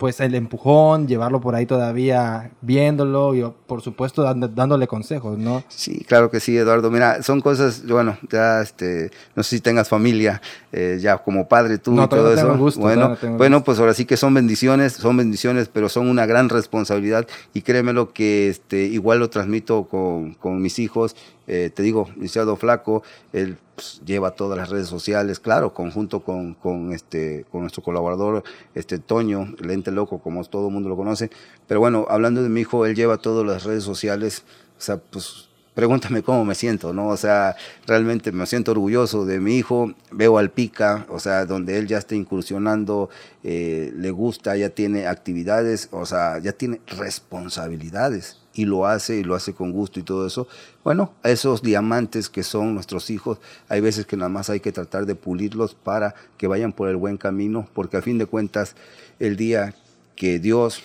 pues 0.00 0.18
el 0.20 0.34
empujón, 0.34 1.06
llevarlo 1.06 1.42
por 1.42 1.54
ahí 1.54 1.66
todavía 1.66 2.52
viéndolo 2.62 3.34
y 3.34 3.44
por 3.66 3.82
supuesto 3.82 4.22
dándole 4.22 4.86
consejos, 4.86 5.36
¿no? 5.36 5.62
Sí, 5.68 6.06
claro 6.08 6.30
que 6.30 6.40
sí, 6.40 6.56
Eduardo. 6.56 6.90
Mira, 6.90 7.22
son 7.22 7.42
cosas, 7.42 7.86
bueno, 7.86 8.16
ya 8.32 8.62
este, 8.62 9.10
no 9.36 9.42
sé 9.42 9.56
si 9.56 9.60
tengas 9.60 9.90
familia, 9.90 10.40
eh, 10.72 10.96
ya 11.02 11.18
como 11.18 11.46
padre 11.48 11.76
tú 11.76 12.02
y 12.02 12.08
todo 12.08 12.32
eso. 12.32 12.56
Gusto, 12.56 12.80
bueno, 12.80 13.14
bueno, 13.36 13.62
pues 13.62 13.78
ahora 13.78 13.92
sí 13.92 14.06
que 14.06 14.16
son 14.16 14.32
bendiciones, 14.32 14.94
son 14.94 15.18
bendiciones, 15.18 15.68
pero 15.68 15.90
son 15.90 16.08
una 16.08 16.24
gran 16.24 16.48
responsabilidad 16.48 17.26
y 17.52 17.60
créeme 17.60 17.92
lo 17.92 18.14
que 18.14 18.48
este, 18.48 18.84
igual 18.84 19.18
lo 19.18 19.28
transmito 19.28 19.84
con, 19.84 20.32
con 20.32 20.62
mis 20.62 20.78
hijos 20.78 21.14
eh, 21.52 21.68
te 21.68 21.82
digo, 21.82 22.06
licenciado 22.14 22.54
Flaco, 22.54 23.02
él 23.32 23.58
pues, 23.74 24.00
lleva 24.06 24.30
todas 24.36 24.56
las 24.56 24.68
redes 24.68 24.86
sociales, 24.86 25.40
claro, 25.40 25.74
conjunto 25.74 26.20
con, 26.20 26.54
con, 26.54 26.92
este, 26.92 27.44
con 27.50 27.62
nuestro 27.62 27.82
colaborador 27.82 28.44
este, 28.76 29.00
Toño, 29.00 29.52
Lente 29.58 29.90
Loco, 29.90 30.20
como 30.20 30.44
todo 30.44 30.68
el 30.68 30.72
mundo 30.72 30.88
lo 30.88 30.96
conoce. 30.96 31.28
Pero 31.66 31.80
bueno, 31.80 32.06
hablando 32.08 32.44
de 32.44 32.48
mi 32.48 32.60
hijo, 32.60 32.86
él 32.86 32.94
lleva 32.94 33.16
todas 33.18 33.44
las 33.44 33.64
redes 33.64 33.82
sociales, 33.82 34.44
o 34.78 34.80
sea, 34.80 34.98
pues 34.98 35.48
pregúntame 35.74 36.22
cómo 36.22 36.44
me 36.44 36.54
siento, 36.54 36.92
¿no? 36.92 37.08
O 37.08 37.16
sea, 37.16 37.56
realmente 37.84 38.30
me 38.30 38.46
siento 38.46 38.70
orgulloso 38.70 39.26
de 39.26 39.40
mi 39.40 39.56
hijo, 39.56 39.92
veo 40.12 40.38
al 40.38 40.52
Pica, 40.52 41.04
o 41.08 41.18
sea, 41.18 41.46
donde 41.46 41.78
él 41.78 41.88
ya 41.88 41.98
está 41.98 42.14
incursionando, 42.14 43.10
eh, 43.42 43.92
le 43.96 44.12
gusta, 44.12 44.56
ya 44.56 44.68
tiene 44.70 45.08
actividades, 45.08 45.88
o 45.90 46.06
sea, 46.06 46.38
ya 46.38 46.52
tiene 46.52 46.80
responsabilidades 46.86 48.39
y 48.60 48.66
lo 48.66 48.84
hace 48.84 49.16
y 49.16 49.24
lo 49.24 49.34
hace 49.34 49.54
con 49.54 49.72
gusto 49.72 50.00
y 50.00 50.02
todo 50.02 50.26
eso. 50.26 50.46
Bueno, 50.84 51.14
esos 51.24 51.62
diamantes 51.62 52.28
que 52.28 52.42
son 52.42 52.74
nuestros 52.74 53.08
hijos, 53.08 53.38
hay 53.70 53.80
veces 53.80 54.04
que 54.04 54.18
nada 54.18 54.28
más 54.28 54.50
hay 54.50 54.60
que 54.60 54.70
tratar 54.70 55.06
de 55.06 55.14
pulirlos 55.14 55.74
para 55.74 56.14
que 56.36 56.46
vayan 56.46 56.72
por 56.74 56.90
el 56.90 56.96
buen 56.96 57.16
camino, 57.16 57.66
porque 57.72 57.96
a 57.96 58.02
fin 58.02 58.18
de 58.18 58.26
cuentas, 58.26 58.76
el 59.18 59.36
día 59.36 59.74
que 60.14 60.38
Dios 60.38 60.82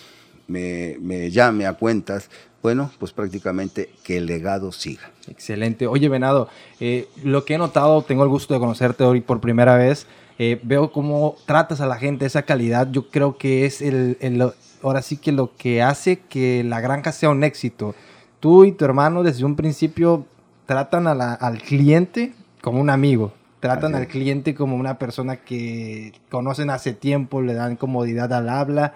me, 0.47 0.97
me 1.01 1.31
llame 1.31 1.65
a 1.65 1.73
cuentas, 1.73 2.29
bueno, 2.63 2.89
pues 2.97 3.11
prácticamente 3.11 3.89
que 4.03 4.17
el 4.17 4.25
legado 4.25 4.71
siga. 4.71 5.11
Excelente. 5.27 5.85
Oye, 5.85 6.07
Venado, 6.07 6.47
eh, 6.79 7.09
lo 7.23 7.43
que 7.43 7.55
he 7.55 7.57
notado, 7.57 8.03
tengo 8.03 8.23
el 8.23 8.29
gusto 8.29 8.53
de 8.53 8.61
conocerte 8.61 9.03
hoy 9.03 9.19
por 9.19 9.41
primera 9.41 9.75
vez, 9.75 10.07
eh, 10.39 10.61
veo 10.63 10.93
cómo 10.93 11.35
tratas 11.45 11.81
a 11.81 11.87
la 11.87 11.97
gente, 11.97 12.25
esa 12.25 12.43
calidad, 12.43 12.89
yo 12.89 13.09
creo 13.09 13.37
que 13.37 13.65
es 13.65 13.81
el, 13.81 14.17
el, 14.21 14.51
ahora 14.87 15.01
sí 15.01 15.17
que 15.17 15.31
lo 15.31 15.55
que 15.55 15.81
hace 15.81 16.19
que 16.19 16.63
la 16.63 16.79
granja 16.79 17.11
sea 17.11 17.29
un 17.29 17.43
éxito. 17.43 17.95
Tú 18.39 18.65
y 18.65 18.71
tu 18.71 18.85
hermano 18.85 19.23
desde 19.23 19.43
un 19.43 19.55
principio 19.55 20.25
tratan 20.65 21.07
al 21.07 21.61
cliente 21.61 22.33
como 22.61 22.79
un 22.79 22.89
amigo, 22.89 23.33
tratan 23.59 23.95
al 23.95 24.07
cliente 24.07 24.53
como 24.53 24.75
una 24.75 24.99
persona 24.99 25.37
que 25.37 26.13
conocen 26.29 26.69
hace 26.69 26.93
tiempo, 26.93 27.41
le 27.41 27.53
dan 27.53 27.75
comodidad 27.75 28.31
al 28.33 28.49
habla. 28.49 28.93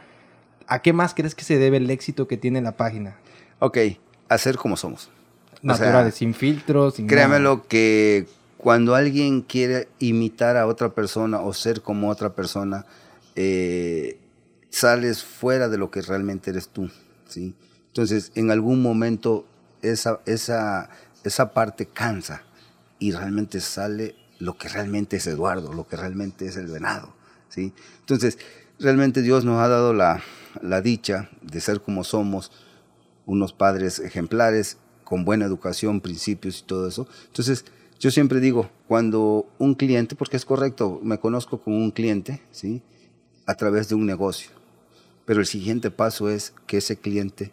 ¿A 0.67 0.81
qué 0.81 0.93
más 0.93 1.15
crees 1.15 1.33
que 1.33 1.43
se 1.43 1.57
debe 1.57 1.77
el 1.77 1.89
éxito 1.89 2.27
que 2.27 2.37
tiene 2.37 2.61
la 2.61 2.73
página? 2.73 3.15
Ok, 3.57 3.77
hacer 4.27 4.57
como 4.57 4.77
somos. 4.77 5.09
Naturales, 5.61 6.15
sin 6.15 6.33
filtros, 6.33 6.95
sin 6.95 7.07
Créamelo 7.07 7.67
que 7.67 8.27
cuando 8.57 8.93
alguien 8.95 9.41
quiere 9.41 9.87
imitar 9.97 10.55
a 10.55 10.67
otra 10.67 10.89
persona 10.89 11.41
o 11.41 11.53
ser 11.53 11.81
como 11.81 12.09
otra 12.09 12.33
persona, 12.33 12.85
eh, 13.35 14.17
sales 14.69 15.23
fuera 15.23 15.69
de 15.69 15.77
lo 15.77 15.91
que 15.91 16.01
realmente 16.01 16.51
eres 16.51 16.69
tú, 16.69 16.89
¿sí? 17.27 17.55
Entonces, 17.87 18.31
en 18.35 18.51
algún 18.51 18.81
momento 18.81 19.45
esa, 19.81 20.19
esa, 20.25 20.89
esa 21.23 21.53
parte 21.53 21.87
cansa 21.87 22.43
y 22.99 23.11
realmente 23.11 23.61
sale 23.61 24.15
lo 24.39 24.57
que 24.57 24.69
realmente 24.69 25.17
es 25.17 25.27
Eduardo, 25.27 25.73
lo 25.73 25.87
que 25.87 25.97
realmente 25.97 26.45
es 26.45 26.55
el 26.55 26.67
venado, 26.67 27.13
¿sí? 27.49 27.73
Entonces, 27.99 28.37
realmente 28.79 29.21
Dios 29.21 29.43
nos 29.43 29.61
ha 29.61 29.67
dado 29.67 29.93
la, 29.93 30.21
la 30.61 30.81
dicha 30.81 31.29
de 31.41 31.61
ser 31.61 31.81
como 31.81 32.03
somos, 32.03 32.51
unos 33.25 33.53
padres 33.53 33.99
ejemplares, 33.99 34.77
con 35.03 35.25
buena 35.25 35.45
educación, 35.45 36.01
principios 36.01 36.59
y 36.59 36.63
todo 36.63 36.87
eso. 36.87 37.07
Entonces, 37.27 37.65
yo 37.99 38.11
siempre 38.11 38.39
digo, 38.39 38.69
cuando 38.87 39.47
un 39.57 39.75
cliente, 39.75 40.15
porque 40.15 40.37
es 40.37 40.45
correcto, 40.45 40.99
me 41.03 41.19
conozco 41.19 41.59
con 41.59 41.73
un 41.73 41.91
cliente, 41.91 42.41
¿sí? 42.51 42.81
A 43.45 43.55
través 43.55 43.89
de 43.89 43.95
un 43.95 44.05
negocio. 44.05 44.58
Pero 45.29 45.41
el 45.41 45.45
siguiente 45.45 45.91
paso 45.91 46.27
es 46.31 46.55
que 46.65 46.77
ese 46.77 46.97
cliente 46.97 47.51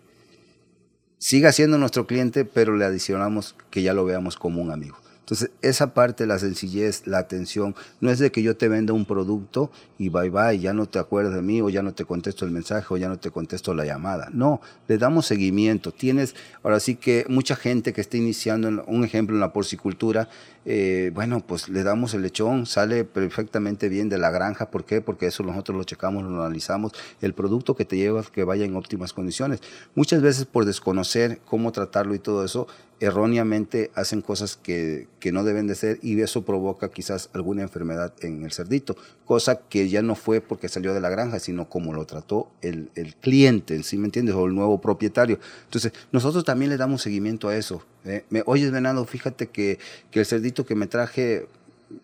siga 1.18 1.52
siendo 1.52 1.76
nuestro 1.76 2.06
cliente, 2.06 2.46
pero 2.46 2.74
le 2.74 2.86
adicionamos 2.86 3.54
que 3.70 3.82
ya 3.82 3.92
lo 3.92 4.06
veamos 4.06 4.36
como 4.36 4.62
un 4.62 4.70
amigo. 4.70 4.96
Entonces, 5.26 5.50
esa 5.60 5.92
parte, 5.92 6.24
la 6.24 6.38
sencillez, 6.38 7.04
la 7.04 7.18
atención, 7.18 7.74
no 8.00 8.12
es 8.12 8.20
de 8.20 8.30
que 8.30 8.44
yo 8.44 8.56
te 8.56 8.68
venda 8.68 8.92
un 8.92 9.06
producto 9.06 9.72
y 9.98 10.08
bye 10.08 10.30
bye, 10.30 10.56
ya 10.60 10.72
no 10.72 10.86
te 10.86 11.00
acuerdas 11.00 11.34
de 11.34 11.42
mí 11.42 11.60
o 11.60 11.68
ya 11.68 11.82
no 11.82 11.94
te 11.94 12.04
contesto 12.04 12.44
el 12.44 12.52
mensaje 12.52 12.86
o 12.94 12.96
ya 12.96 13.08
no 13.08 13.18
te 13.18 13.32
contesto 13.32 13.74
la 13.74 13.84
llamada. 13.84 14.28
No, 14.32 14.60
le 14.86 14.98
damos 14.98 15.26
seguimiento. 15.26 15.90
Tienes, 15.90 16.36
ahora 16.62 16.78
sí 16.78 16.94
que 16.94 17.26
mucha 17.28 17.56
gente 17.56 17.92
que 17.92 18.02
está 18.02 18.16
iniciando, 18.16 18.84
un 18.86 19.02
ejemplo 19.02 19.34
en 19.34 19.40
la 19.40 19.52
porcicultura, 19.52 20.28
eh, 20.64 21.10
bueno, 21.12 21.40
pues 21.44 21.68
le 21.68 21.82
damos 21.82 22.14
el 22.14 22.22
lechón, 22.22 22.66
sale 22.66 23.04
perfectamente 23.04 23.88
bien 23.88 24.08
de 24.08 24.18
la 24.18 24.30
granja. 24.30 24.70
¿Por 24.70 24.84
qué? 24.84 25.00
Porque 25.00 25.26
eso 25.26 25.42
nosotros 25.42 25.76
lo 25.76 25.82
checamos, 25.82 26.22
lo 26.22 26.40
analizamos. 26.40 26.92
El 27.20 27.34
producto 27.34 27.74
que 27.74 27.84
te 27.84 27.96
llevas 27.96 28.30
que 28.30 28.44
vaya 28.44 28.64
en 28.64 28.76
óptimas 28.76 29.12
condiciones. 29.12 29.60
Muchas 29.96 30.22
veces 30.22 30.44
por 30.44 30.66
desconocer 30.66 31.40
cómo 31.44 31.72
tratarlo 31.72 32.14
y 32.14 32.20
todo 32.20 32.44
eso, 32.44 32.68
erróneamente 33.00 33.90
hacen 33.94 34.22
cosas 34.22 34.56
que, 34.56 35.08
que, 35.20 35.32
no 35.32 35.44
deben 35.44 35.66
de 35.66 35.74
ser 35.74 35.98
y 36.02 36.20
eso 36.20 36.44
provoca 36.44 36.90
quizás 36.90 37.28
alguna 37.34 37.62
enfermedad 37.62 38.12
en 38.20 38.42
el 38.42 38.52
cerdito, 38.52 38.96
cosa 39.24 39.60
que 39.68 39.88
ya 39.88 40.02
no 40.02 40.14
fue 40.14 40.40
porque 40.40 40.68
salió 40.68 40.94
de 40.94 41.00
la 41.00 41.10
granja, 41.10 41.38
sino 41.38 41.68
como 41.68 41.92
lo 41.92 42.06
trató 42.06 42.50
el, 42.62 42.90
el 42.94 43.14
cliente, 43.16 43.82
¿sí 43.82 43.98
me 43.98 44.06
entiendes? 44.06 44.34
O 44.34 44.46
el 44.46 44.54
nuevo 44.54 44.80
propietario. 44.80 45.38
Entonces, 45.64 45.92
nosotros 46.12 46.44
también 46.44 46.70
le 46.70 46.76
damos 46.76 47.02
seguimiento 47.02 47.48
a 47.48 47.56
eso. 47.56 47.84
¿eh? 48.04 48.24
Me, 48.30 48.42
Oye, 48.46 48.70
venado, 48.70 49.04
fíjate 49.04 49.48
que, 49.48 49.78
que, 50.10 50.20
el 50.20 50.26
cerdito 50.26 50.64
que 50.64 50.74
me 50.74 50.86
traje 50.86 51.46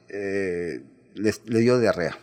eh, 0.08 0.82
le, 1.14 1.34
le 1.46 1.60
dio 1.60 1.78
diarrea 1.78 2.18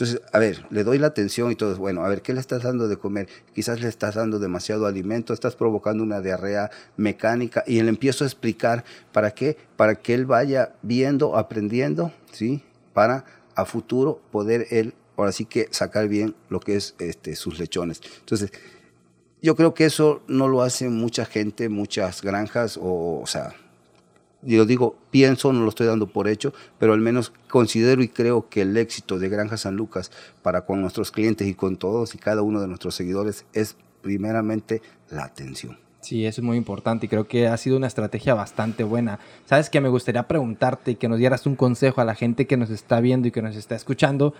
entonces, 0.00 0.22
a 0.32 0.38
ver, 0.38 0.64
le 0.70 0.82
doy 0.82 0.96
la 0.96 1.08
atención 1.08 1.52
y 1.52 1.56
todo, 1.56 1.76
bueno, 1.76 2.02
a 2.02 2.08
ver, 2.08 2.22
¿qué 2.22 2.32
le 2.32 2.40
estás 2.40 2.62
dando 2.62 2.88
de 2.88 2.96
comer? 2.96 3.28
Quizás 3.54 3.82
le 3.82 3.88
estás 3.88 4.14
dando 4.14 4.38
demasiado 4.38 4.86
alimento, 4.86 5.34
estás 5.34 5.56
provocando 5.56 6.02
una 6.02 6.22
diarrea 6.22 6.70
mecánica 6.96 7.64
y 7.66 7.82
le 7.82 7.90
empiezo 7.90 8.24
a 8.24 8.26
explicar 8.26 8.82
para 9.12 9.32
qué, 9.32 9.58
para 9.76 9.96
que 9.96 10.14
él 10.14 10.24
vaya 10.24 10.72
viendo, 10.80 11.36
aprendiendo, 11.36 12.14
¿sí? 12.32 12.64
Para 12.94 13.26
a 13.54 13.66
futuro 13.66 14.22
poder 14.30 14.68
él 14.70 14.94
ahora 15.18 15.32
sí 15.32 15.44
que 15.44 15.68
sacar 15.70 16.08
bien 16.08 16.34
lo 16.48 16.60
que 16.60 16.76
es 16.76 16.94
este, 16.98 17.36
sus 17.36 17.58
lechones. 17.58 18.00
Entonces, 18.20 18.52
yo 19.42 19.54
creo 19.54 19.74
que 19.74 19.84
eso 19.84 20.22
no 20.28 20.48
lo 20.48 20.62
hace 20.62 20.88
mucha 20.88 21.26
gente, 21.26 21.68
muchas 21.68 22.22
granjas, 22.22 22.78
o, 22.78 23.20
o 23.20 23.26
sea, 23.26 23.54
yo 24.42 24.64
digo, 24.64 24.96
pienso, 25.10 25.52
no 25.52 25.62
lo 25.62 25.68
estoy 25.68 25.86
dando 25.86 26.06
por 26.06 26.28
hecho, 26.28 26.52
pero 26.78 26.92
al 26.92 27.00
menos 27.00 27.32
considero 27.48 28.02
y 28.02 28.08
creo 28.08 28.48
que 28.48 28.62
el 28.62 28.76
éxito 28.76 29.18
de 29.18 29.28
Granja 29.28 29.56
San 29.56 29.76
Lucas 29.76 30.10
para 30.42 30.64
con 30.64 30.80
nuestros 30.80 31.10
clientes 31.10 31.46
y 31.46 31.54
con 31.54 31.76
todos 31.76 32.14
y 32.14 32.18
cada 32.18 32.42
uno 32.42 32.60
de 32.60 32.68
nuestros 32.68 32.94
seguidores 32.94 33.44
es 33.52 33.76
primeramente 34.02 34.82
la 35.10 35.24
atención. 35.24 35.78
Sí, 36.00 36.24
eso 36.24 36.40
es 36.40 36.44
muy 36.44 36.56
importante 36.56 37.06
y 37.06 37.08
creo 37.10 37.28
que 37.28 37.46
ha 37.46 37.56
sido 37.58 37.76
una 37.76 37.86
estrategia 37.86 38.32
bastante 38.34 38.84
buena. 38.84 39.18
Sabes 39.44 39.68
que 39.68 39.82
me 39.82 39.90
gustaría 39.90 40.26
preguntarte 40.26 40.92
y 40.92 40.94
que 40.94 41.08
nos 41.08 41.18
dieras 41.18 41.44
un 41.46 41.56
consejo 41.56 42.00
a 42.00 42.06
la 42.06 42.14
gente 42.14 42.46
que 42.46 42.56
nos 42.56 42.70
está 42.70 43.00
viendo 43.00 43.28
y 43.28 43.30
que 43.30 43.42
nos 43.42 43.54
está 43.54 43.74
escuchando, 43.74 44.32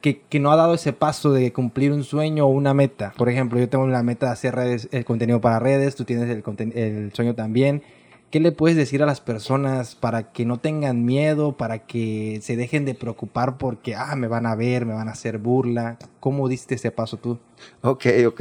que, 0.00 0.22
que, 0.22 0.40
no 0.40 0.50
ha 0.50 0.56
dado 0.56 0.74
ese 0.74 0.92
paso 0.92 1.32
de 1.32 1.52
cumplir 1.52 1.92
un 1.92 2.02
sueño 2.02 2.46
o 2.46 2.48
una 2.48 2.74
meta. 2.74 3.14
Por 3.16 3.28
ejemplo, 3.28 3.60
yo 3.60 3.68
tengo 3.68 3.86
la 3.86 4.02
meta 4.02 4.26
de 4.26 4.32
hacer 4.32 4.56
redes, 4.56 4.88
el 4.90 5.04
contenido 5.04 5.40
para 5.40 5.60
redes, 5.60 5.94
tú 5.94 6.04
tienes 6.04 6.28
el, 6.28 6.42
el 6.76 7.12
sueño 7.14 7.34
también. 7.34 7.82
¿Qué 8.30 8.40
le 8.40 8.50
puedes 8.50 8.76
decir 8.76 9.02
a 9.02 9.06
las 9.06 9.20
personas 9.20 9.94
para 9.94 10.32
que 10.32 10.44
no 10.44 10.58
tengan 10.58 11.04
miedo, 11.04 11.56
para 11.56 11.86
que 11.86 12.40
se 12.42 12.56
dejen 12.56 12.84
de 12.84 12.94
preocupar 12.94 13.58
porque, 13.58 13.94
ah, 13.94 14.16
me 14.16 14.26
van 14.26 14.46
a 14.46 14.56
ver, 14.56 14.86
me 14.86 14.94
van 14.94 15.08
a 15.08 15.12
hacer 15.12 15.38
burla? 15.38 15.98
¿Cómo 16.18 16.48
diste 16.48 16.74
ese 16.74 16.90
paso 16.90 17.16
tú? 17.16 17.38
Ok, 17.82 18.06
ok. 18.26 18.40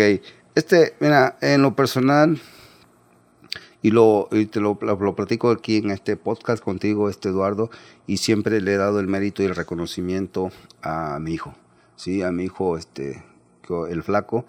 Este, 0.56 0.94
mira, 1.00 1.38
en 1.42 1.62
lo 1.62 1.76
personal, 1.76 2.40
y, 3.84 3.92
lo, 3.92 4.30
y 4.32 4.46
te 4.46 4.62
lo, 4.62 4.80
lo, 4.82 5.16
platico 5.16 5.52
aquí 5.52 5.78
en 5.78 5.92
este 5.92 6.16
podcast 6.16 6.64
contigo, 6.64 7.10
este 7.10 7.30
Eduardo, 7.30 7.70
y 8.08 8.18
siempre 8.18 8.62
le 8.62 8.74
he 8.74 8.78
dado 8.78 9.00
el 9.00 9.08
mérito 9.08 9.44
y 9.44 9.46
el 9.46 9.56
reconocimiento 9.56 10.52
a 10.82 11.20
mi 11.20 11.34
hijo, 11.34 11.54
¿sí? 11.98 12.24
A 12.24 12.32
mi 12.32 12.46
hijo, 12.46 12.78
este, 12.78 13.24
el 13.90 14.02
flaco. 14.02 14.46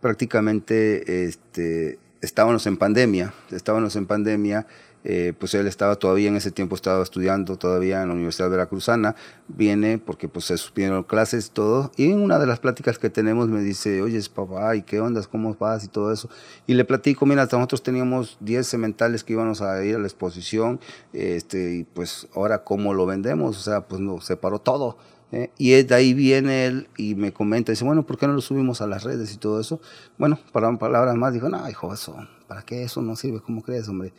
Prácticamente, 0.00 1.24
este, 1.26 2.00
estábamos 2.22 2.66
en 2.66 2.76
pandemia, 2.76 3.34
estábamos 3.50 3.96
en 3.96 4.06
pandemia, 4.06 4.66
eh, 5.04 5.32
pues 5.36 5.52
él 5.54 5.66
estaba 5.66 5.96
todavía 5.96 6.28
en 6.28 6.36
ese 6.36 6.52
tiempo, 6.52 6.76
estaba 6.76 7.02
estudiando 7.02 7.56
todavía 7.56 8.02
en 8.02 8.08
la 8.08 8.14
Universidad 8.14 8.48
Veracruzana, 8.48 9.16
viene 9.48 9.98
porque 9.98 10.28
pues 10.28 10.44
se 10.44 10.56
suspendieron 10.56 11.02
clases 11.02 11.50
todo, 11.50 11.90
y 11.96 12.12
en 12.12 12.20
una 12.20 12.38
de 12.38 12.46
las 12.46 12.60
pláticas 12.60 12.98
que 13.00 13.10
tenemos 13.10 13.48
me 13.48 13.60
dice, 13.60 14.00
oye, 14.00 14.20
papá, 14.32 14.76
¿y 14.76 14.82
qué 14.82 15.00
onda? 15.00 15.20
¿Cómo 15.28 15.54
vas? 15.58 15.84
Y 15.84 15.88
todo 15.88 16.12
eso. 16.12 16.30
Y 16.68 16.74
le 16.74 16.84
platico, 16.84 17.26
mira, 17.26 17.48
nosotros 17.50 17.82
teníamos 17.82 18.36
10 18.40 18.64
cementales 18.66 19.24
que 19.24 19.32
íbamos 19.32 19.60
a 19.60 19.84
ir 19.84 19.96
a 19.96 19.98
la 19.98 20.06
exposición, 20.06 20.78
este, 21.12 21.74
y 21.74 21.84
pues 21.84 22.28
ahora 22.36 22.62
cómo 22.62 22.94
lo 22.94 23.04
vendemos, 23.04 23.58
o 23.58 23.60
sea, 23.60 23.80
pues 23.88 24.00
nos 24.00 24.24
separó 24.24 24.60
todo. 24.60 24.96
¿Eh? 25.32 25.50
y 25.58 25.82
de 25.82 25.94
ahí 25.94 26.14
viene 26.14 26.66
él 26.66 26.88
y 26.96 27.14
me 27.14 27.32
comenta, 27.32 27.72
dice, 27.72 27.84
bueno, 27.84 28.04
¿por 28.04 28.18
qué 28.18 28.26
no 28.26 28.34
lo 28.34 28.40
subimos 28.40 28.80
a 28.80 28.86
las 28.86 29.02
redes 29.02 29.32
y 29.34 29.38
todo 29.38 29.60
eso? 29.60 29.80
Bueno, 30.18 30.38
para 30.52 30.76
palabras 30.78 31.16
más, 31.16 31.32
dijo, 31.32 31.48
no, 31.48 31.68
hijo, 31.68 31.92
eso, 31.92 32.16
¿para 32.46 32.62
qué 32.62 32.84
eso 32.84 33.02
no 33.02 33.16
sirve? 33.16 33.40
¿Cómo 33.40 33.62
crees, 33.62 33.88
hombre? 33.88 34.12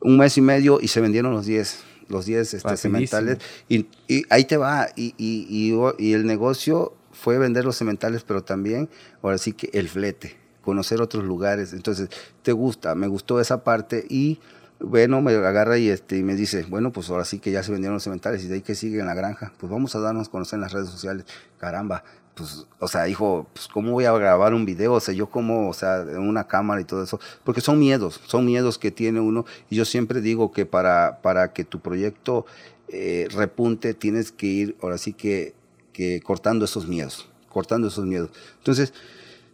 Un 0.00 0.18
mes 0.18 0.36
y 0.36 0.40
medio 0.40 0.80
y 0.80 0.88
se 0.88 1.00
vendieron 1.00 1.32
los 1.32 1.46
10, 1.46 1.84
los 2.08 2.26
10 2.26 2.54
este, 2.54 2.76
cementales. 2.76 3.38
Y, 3.68 3.86
y, 4.08 4.24
ahí 4.30 4.44
te 4.44 4.56
va, 4.56 4.88
y, 4.96 5.14
y, 5.16 5.74
y, 5.98 6.12
el 6.12 6.26
negocio 6.26 6.94
fue 7.12 7.38
vender 7.38 7.64
los 7.64 7.76
cementales, 7.76 8.24
pero 8.24 8.42
también, 8.42 8.88
ahora 9.22 9.38
sí 9.38 9.52
que 9.52 9.70
el 9.72 9.88
flete, 9.88 10.36
conocer 10.62 11.00
otros 11.00 11.24
lugares. 11.24 11.72
Entonces, 11.72 12.08
te 12.42 12.52
gusta, 12.52 12.94
me 12.94 13.06
gustó 13.06 13.40
esa 13.40 13.62
parte 13.64 14.04
y 14.08 14.40
bueno, 14.80 15.22
me 15.22 15.32
agarra 15.32 15.78
y, 15.78 15.88
este, 15.88 16.22
me 16.22 16.34
dice, 16.34 16.64
bueno, 16.68 16.92
pues 16.92 17.10
ahora 17.10 17.24
sí 17.24 17.38
que 17.38 17.50
ya 17.50 17.62
se 17.62 17.72
vendieron 17.72 17.94
los 17.94 18.04
cementales 18.04 18.44
y 18.44 18.48
de 18.48 18.56
ahí 18.56 18.60
que 18.60 18.74
sigue 18.74 19.00
en 19.00 19.06
la 19.06 19.14
granja, 19.14 19.52
pues 19.58 19.70
vamos 19.70 19.94
a 19.94 20.00
darnos 20.00 20.28
a 20.28 20.30
conocer 20.30 20.56
en 20.56 20.62
las 20.62 20.72
redes 20.72 20.88
sociales. 20.88 21.24
Caramba, 21.58 22.04
pues, 22.34 22.66
o 22.80 22.88
sea, 22.88 23.04
dijo, 23.04 23.46
pues 23.52 23.68
cómo 23.68 23.92
voy 23.92 24.04
a 24.04 24.12
grabar 24.12 24.54
un 24.54 24.66
video, 24.66 24.94
o 24.94 25.00
sea, 25.00 25.14
yo 25.14 25.28
como, 25.28 25.68
o 25.68 25.72
sea, 25.72 26.02
en 26.02 26.18
una 26.18 26.46
cámara 26.46 26.80
y 26.80 26.84
todo 26.84 27.02
eso, 27.02 27.20
porque 27.44 27.60
son 27.60 27.78
miedos, 27.78 28.20
son 28.26 28.44
miedos 28.44 28.78
que 28.78 28.90
tiene 28.90 29.20
uno 29.20 29.44
y 29.70 29.76
yo 29.76 29.84
siempre 29.84 30.20
digo 30.20 30.52
que 30.52 30.66
para, 30.66 31.20
para 31.22 31.52
que 31.52 31.64
tu 31.64 31.80
proyecto 31.80 32.44
eh, 32.88 33.28
repunte 33.30 33.94
tienes 33.94 34.32
que 34.32 34.46
ir, 34.46 34.76
ahora 34.82 34.98
sí 34.98 35.12
que, 35.12 35.54
que 35.92 36.20
cortando 36.22 36.64
esos 36.64 36.88
miedos, 36.88 37.28
cortando 37.48 37.88
esos 37.88 38.04
miedos. 38.04 38.30
Entonces, 38.58 38.92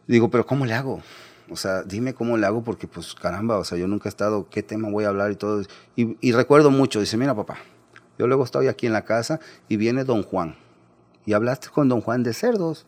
digo, 0.06 0.30
pero 0.30 0.46
¿cómo 0.46 0.64
le 0.64 0.72
hago? 0.72 1.02
O 1.50 1.56
sea, 1.56 1.82
dime 1.82 2.14
cómo 2.14 2.36
le 2.36 2.46
hago 2.46 2.62
porque, 2.62 2.86
pues, 2.86 3.14
caramba, 3.14 3.58
o 3.58 3.64
sea, 3.64 3.76
yo 3.76 3.88
nunca 3.88 4.08
he 4.08 4.10
estado, 4.10 4.48
qué 4.48 4.62
tema 4.62 4.88
voy 4.88 5.04
a 5.04 5.08
hablar 5.08 5.32
y 5.32 5.36
todo. 5.36 5.62
Y, 5.96 6.32
recuerdo 6.32 6.70
mucho, 6.70 7.00
dice, 7.00 7.16
mira, 7.16 7.34
papá, 7.34 7.58
yo 8.18 8.26
luego 8.26 8.44
estoy 8.44 8.68
aquí 8.68 8.86
en 8.86 8.92
la 8.92 9.04
casa 9.04 9.40
y 9.68 9.76
viene 9.76 10.04
don 10.04 10.22
Juan. 10.22 10.56
Y 11.26 11.32
hablaste 11.32 11.68
con 11.68 11.88
don 11.88 12.00
Juan 12.00 12.22
de 12.22 12.32
cerdos. 12.32 12.86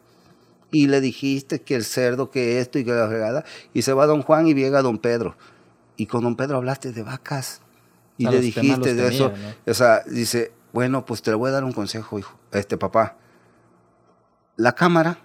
Y 0.70 0.86
le 0.86 1.00
dijiste 1.00 1.60
que 1.60 1.74
el 1.74 1.84
cerdo, 1.84 2.30
que 2.30 2.60
esto 2.60 2.78
y 2.78 2.84
que 2.84 2.92
la 2.92 3.06
fregada. 3.08 3.44
Y 3.74 3.82
se 3.82 3.92
va 3.92 4.06
don 4.06 4.22
Juan 4.22 4.46
y 4.46 4.54
llega 4.54 4.80
don 4.80 4.98
Pedro. 4.98 5.36
Y 5.96 6.06
con 6.06 6.22
don 6.22 6.36
Pedro 6.36 6.56
hablaste 6.56 6.92
de 6.92 7.02
vacas. 7.02 7.60
Y 8.16 8.26
le 8.26 8.40
dijiste 8.40 8.94
de 8.94 9.08
eso. 9.08 9.32
O 9.66 9.74
sea, 9.74 10.02
dice, 10.06 10.52
bueno, 10.72 11.04
pues 11.04 11.20
te 11.20 11.30
le 11.30 11.36
voy 11.36 11.50
a 11.50 11.52
dar 11.52 11.64
un 11.64 11.72
consejo, 11.72 12.18
hijo. 12.18 12.38
Este 12.52 12.78
papá. 12.78 13.16
La 14.56 14.74
cámara 14.74 15.18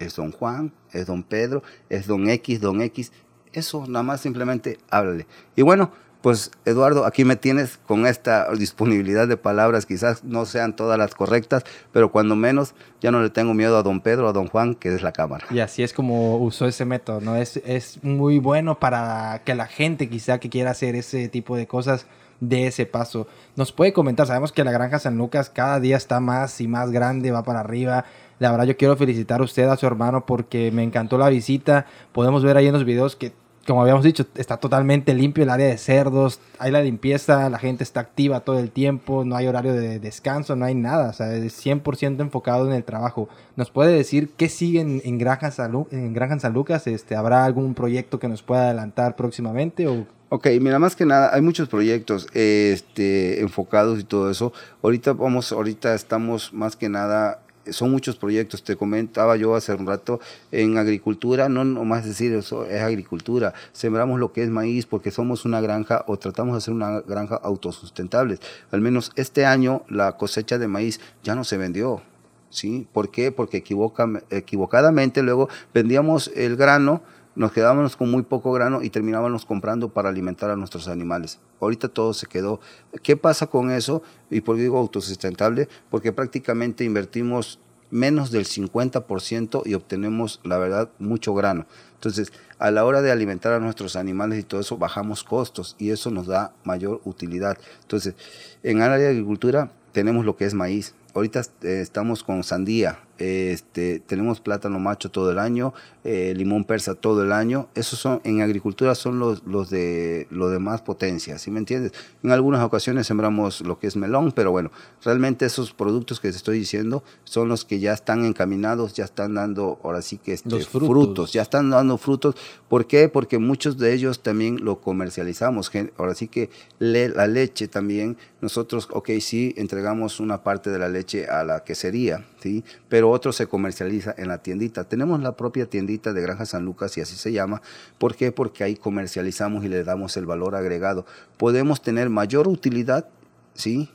es 0.00 0.16
don 0.16 0.32
Juan, 0.32 0.72
es 0.92 1.06
don 1.06 1.22
Pedro, 1.22 1.62
es 1.88 2.08
don 2.08 2.28
X, 2.28 2.60
don 2.60 2.82
X. 2.82 3.12
Eso 3.52 3.86
nada 3.86 4.02
más 4.02 4.20
simplemente 4.20 4.78
háblale. 4.90 5.26
Y 5.54 5.62
bueno, 5.62 5.92
pues 6.20 6.50
Eduardo, 6.64 7.06
aquí 7.06 7.24
me 7.24 7.36
tienes 7.36 7.78
con 7.86 8.06
esta 8.06 8.52
disponibilidad 8.52 9.26
de 9.26 9.36
palabras, 9.36 9.86
quizás 9.86 10.22
no 10.24 10.44
sean 10.44 10.76
todas 10.76 10.98
las 10.98 11.14
correctas, 11.14 11.64
pero 11.92 12.12
cuando 12.12 12.36
menos 12.36 12.74
ya 13.00 13.10
no 13.10 13.22
le 13.22 13.30
tengo 13.30 13.54
miedo 13.54 13.76
a 13.78 13.82
don 13.82 14.00
Pedro, 14.00 14.28
a 14.28 14.32
don 14.32 14.48
Juan, 14.48 14.74
que 14.74 14.94
es 14.94 15.02
la 15.02 15.12
cámara. 15.12 15.46
Y 15.50 15.60
así 15.60 15.82
es 15.82 15.92
como 15.92 16.36
usó 16.36 16.66
ese 16.66 16.84
método, 16.84 17.20
¿no? 17.20 17.36
Es, 17.36 17.56
es 17.64 18.02
muy 18.04 18.38
bueno 18.38 18.78
para 18.78 19.42
que 19.44 19.54
la 19.54 19.66
gente 19.66 20.08
quizá 20.08 20.38
que 20.38 20.50
quiera 20.50 20.72
hacer 20.72 20.94
ese 20.94 21.28
tipo 21.28 21.56
de 21.56 21.66
cosas 21.66 22.06
de 22.40 22.66
ese 22.66 22.86
paso. 22.86 23.26
Nos 23.56 23.72
puede 23.72 23.92
comentar, 23.92 24.26
sabemos 24.26 24.52
que 24.52 24.64
la 24.64 24.72
granja 24.72 24.98
San 24.98 25.16
Lucas 25.16 25.50
cada 25.50 25.80
día 25.80 25.96
está 25.96 26.20
más 26.20 26.60
y 26.60 26.68
más 26.68 26.90
grande, 26.90 27.30
va 27.30 27.42
para 27.42 27.60
arriba. 27.60 28.04
La 28.40 28.50
verdad 28.50 28.66
yo 28.66 28.76
quiero 28.76 28.96
felicitar 28.96 29.40
a 29.40 29.44
usted, 29.44 29.68
a 29.68 29.76
su 29.76 29.86
hermano, 29.86 30.24
porque 30.24 30.72
me 30.72 30.82
encantó 30.82 31.18
la 31.18 31.28
visita. 31.28 31.86
Podemos 32.10 32.42
ver 32.42 32.56
ahí 32.56 32.66
en 32.66 32.72
los 32.72 32.86
videos 32.86 33.14
que, 33.14 33.32
como 33.66 33.82
habíamos 33.82 34.02
dicho, 34.02 34.24
está 34.34 34.56
totalmente 34.56 35.12
limpio 35.12 35.44
el 35.44 35.50
área 35.50 35.66
de 35.66 35.76
cerdos. 35.76 36.40
Hay 36.58 36.70
la 36.72 36.80
limpieza, 36.80 37.50
la 37.50 37.58
gente 37.58 37.84
está 37.84 38.00
activa 38.00 38.40
todo 38.40 38.58
el 38.58 38.70
tiempo, 38.70 39.26
no 39.26 39.36
hay 39.36 39.46
horario 39.46 39.74
de 39.74 39.98
descanso, 39.98 40.56
no 40.56 40.64
hay 40.64 40.74
nada. 40.74 41.10
O 41.10 41.12
sea, 41.12 41.34
es 41.34 41.64
100% 41.64 42.20
enfocado 42.20 42.66
en 42.66 42.74
el 42.74 42.82
trabajo. 42.82 43.28
¿Nos 43.56 43.70
puede 43.70 43.92
decir 43.92 44.30
qué 44.38 44.48
sigue 44.48 44.80
en, 44.80 45.18
Granja, 45.18 45.50
San, 45.50 45.86
en 45.90 46.14
Granja 46.14 46.40
San 46.40 46.54
Lucas? 46.54 46.86
Este, 46.86 47.16
¿Habrá 47.16 47.44
algún 47.44 47.74
proyecto 47.74 48.18
que 48.18 48.26
nos 48.26 48.42
pueda 48.42 48.62
adelantar 48.62 49.16
próximamente? 49.16 49.86
O 49.86 50.06
Ok, 50.32 50.46
mira, 50.60 50.78
más 50.78 50.94
que 50.94 51.04
nada, 51.04 51.34
hay 51.34 51.42
muchos 51.42 51.68
proyectos 51.68 52.28
este, 52.34 53.40
enfocados 53.40 53.98
y 53.98 54.04
todo 54.04 54.30
eso. 54.30 54.52
Ahorita 54.80 55.12
vamos, 55.12 55.50
ahorita 55.50 55.92
estamos 55.92 56.52
más 56.52 56.76
que 56.76 56.88
nada 56.88 57.40
son 57.70 57.90
muchos 57.90 58.16
proyectos. 58.16 58.62
Te 58.62 58.76
comentaba 58.76 59.36
yo 59.36 59.54
hace 59.54 59.74
un 59.74 59.86
rato 59.86 60.20
en 60.50 60.78
agricultura, 60.78 61.48
no 61.48 61.64
más 61.84 62.04
decir 62.04 62.32
eso, 62.34 62.64
es 62.66 62.82
agricultura. 62.82 63.54
Sembramos 63.72 64.18
lo 64.18 64.32
que 64.32 64.42
es 64.42 64.50
maíz 64.50 64.86
porque 64.86 65.10
somos 65.10 65.44
una 65.44 65.60
granja 65.60 66.04
o 66.06 66.18
tratamos 66.18 66.54
de 66.54 66.58
hacer 66.58 66.74
una 66.74 67.00
granja 67.00 67.36
autosustentable. 67.36 68.38
Al 68.70 68.80
menos 68.80 69.12
este 69.16 69.46
año 69.46 69.82
la 69.88 70.16
cosecha 70.16 70.58
de 70.58 70.68
maíz 70.68 71.00
ya 71.22 71.34
no 71.34 71.44
se 71.44 71.56
vendió. 71.56 72.02
¿Sí? 72.50 72.88
¿Por 72.92 73.12
qué? 73.12 73.30
Porque 73.30 73.58
equivoca, 73.58 74.08
equivocadamente 74.30 75.22
luego 75.22 75.48
vendíamos 75.72 76.32
el 76.34 76.56
grano 76.56 77.00
nos 77.40 77.52
quedábamos 77.52 77.96
con 77.96 78.10
muy 78.10 78.22
poco 78.22 78.52
grano 78.52 78.82
y 78.82 78.90
terminábamos 78.90 79.46
comprando 79.46 79.88
para 79.88 80.10
alimentar 80.10 80.50
a 80.50 80.56
nuestros 80.56 80.88
animales. 80.88 81.40
Ahorita 81.58 81.88
todo 81.88 82.12
se 82.12 82.26
quedó. 82.26 82.60
¿Qué 83.02 83.16
pasa 83.16 83.46
con 83.46 83.70
eso? 83.70 84.02
Y 84.28 84.42
por 84.42 84.56
qué 84.56 84.62
digo 84.64 84.76
autosustentable, 84.76 85.66
porque 85.88 86.12
prácticamente 86.12 86.84
invertimos 86.84 87.58
menos 87.88 88.30
del 88.30 88.44
50% 88.44 89.62
y 89.64 89.72
obtenemos, 89.72 90.40
la 90.44 90.58
verdad, 90.58 90.90
mucho 90.98 91.32
grano. 91.32 91.64
Entonces, 91.94 92.30
a 92.58 92.70
la 92.70 92.84
hora 92.84 93.00
de 93.00 93.10
alimentar 93.10 93.54
a 93.54 93.58
nuestros 93.58 93.96
animales 93.96 94.38
y 94.38 94.42
todo 94.42 94.60
eso, 94.60 94.76
bajamos 94.76 95.24
costos 95.24 95.76
y 95.78 95.92
eso 95.92 96.10
nos 96.10 96.26
da 96.26 96.52
mayor 96.64 97.00
utilidad. 97.04 97.56
Entonces, 97.80 98.16
en 98.62 98.82
área 98.82 98.98
de 98.98 99.08
agricultura 99.08 99.72
tenemos 99.92 100.26
lo 100.26 100.36
que 100.36 100.44
es 100.44 100.52
maíz. 100.52 100.94
Ahorita 101.14 101.40
eh, 101.62 101.80
estamos 101.80 102.22
con 102.22 102.44
sandía, 102.44 102.98
este, 103.20 104.00
tenemos 104.00 104.40
plátano 104.40 104.78
macho 104.78 105.10
todo 105.10 105.30
el 105.30 105.38
año, 105.38 105.74
eh, 106.04 106.32
limón 106.34 106.64
persa 106.64 106.94
todo 106.94 107.22
el 107.22 107.32
año. 107.32 107.68
Esos 107.74 107.98
son, 107.98 108.22
en 108.24 108.40
agricultura 108.40 108.94
son 108.94 109.18
los, 109.18 109.44
los 109.44 109.68
de, 109.68 110.26
lo 110.30 110.48
de 110.48 110.58
más 110.58 110.80
potencia, 110.80 111.36
¿sí 111.38 111.50
me 111.50 111.58
entiendes? 111.58 111.92
En 112.22 112.30
algunas 112.30 112.62
ocasiones 112.62 113.06
sembramos 113.06 113.60
lo 113.60 113.78
que 113.78 113.86
es 113.86 113.96
melón, 113.96 114.32
pero 114.32 114.50
bueno, 114.50 114.70
realmente 115.04 115.44
esos 115.44 115.72
productos 115.72 116.18
que 116.18 116.30
te 116.30 116.36
estoy 116.36 116.58
diciendo 116.58 117.04
son 117.24 117.48
los 117.48 117.66
que 117.66 117.78
ya 117.78 117.92
están 117.92 118.24
encaminados, 118.24 118.94
ya 118.94 119.04
están 119.04 119.34
dando, 119.34 119.78
ahora 119.84 120.00
sí 120.00 120.16
que 120.16 120.32
este, 120.32 120.48
los 120.48 120.68
frutos. 120.68 121.32
ya 121.32 121.42
están 121.42 121.68
dando 121.68 121.98
frutos. 121.98 122.36
¿Por 122.68 122.86
qué? 122.86 123.10
Porque 123.10 123.38
muchos 123.38 123.76
de 123.76 123.92
ellos 123.92 124.22
también 124.22 124.64
lo 124.64 124.80
comercializamos. 124.80 125.70
Ahora 125.98 126.14
sí 126.14 126.28
que 126.28 126.48
la 126.78 127.26
leche 127.26 127.68
también, 127.68 128.16
nosotros, 128.40 128.88
ok, 128.90 129.10
sí, 129.20 129.54
entregamos 129.58 130.20
una 130.20 130.42
parte 130.42 130.70
de 130.70 130.78
la 130.78 130.88
leche 130.88 131.26
a 131.26 131.44
la 131.44 131.64
quesería, 131.64 132.24
¿sí? 132.40 132.64
Pero 132.88 133.09
otro 133.10 133.32
se 133.32 133.46
comercializa 133.46 134.14
en 134.16 134.28
la 134.28 134.38
tiendita. 134.38 134.84
Tenemos 134.84 135.20
la 135.20 135.36
propia 135.36 135.66
tiendita 135.66 136.12
de 136.12 136.22
Granja 136.22 136.46
San 136.46 136.64
Lucas 136.64 136.96
y 136.96 137.00
así 137.00 137.16
se 137.16 137.32
llama. 137.32 137.62
¿Por 137.98 138.16
qué? 138.16 138.32
Porque 138.32 138.64
ahí 138.64 138.76
comercializamos 138.76 139.64
y 139.64 139.68
le 139.68 139.84
damos 139.84 140.16
el 140.16 140.26
valor 140.26 140.54
agregado. 140.54 141.06
Podemos 141.36 141.82
tener 141.82 142.10
mayor 142.10 142.48
utilidad, 142.48 143.08
¿sí? 143.54 143.90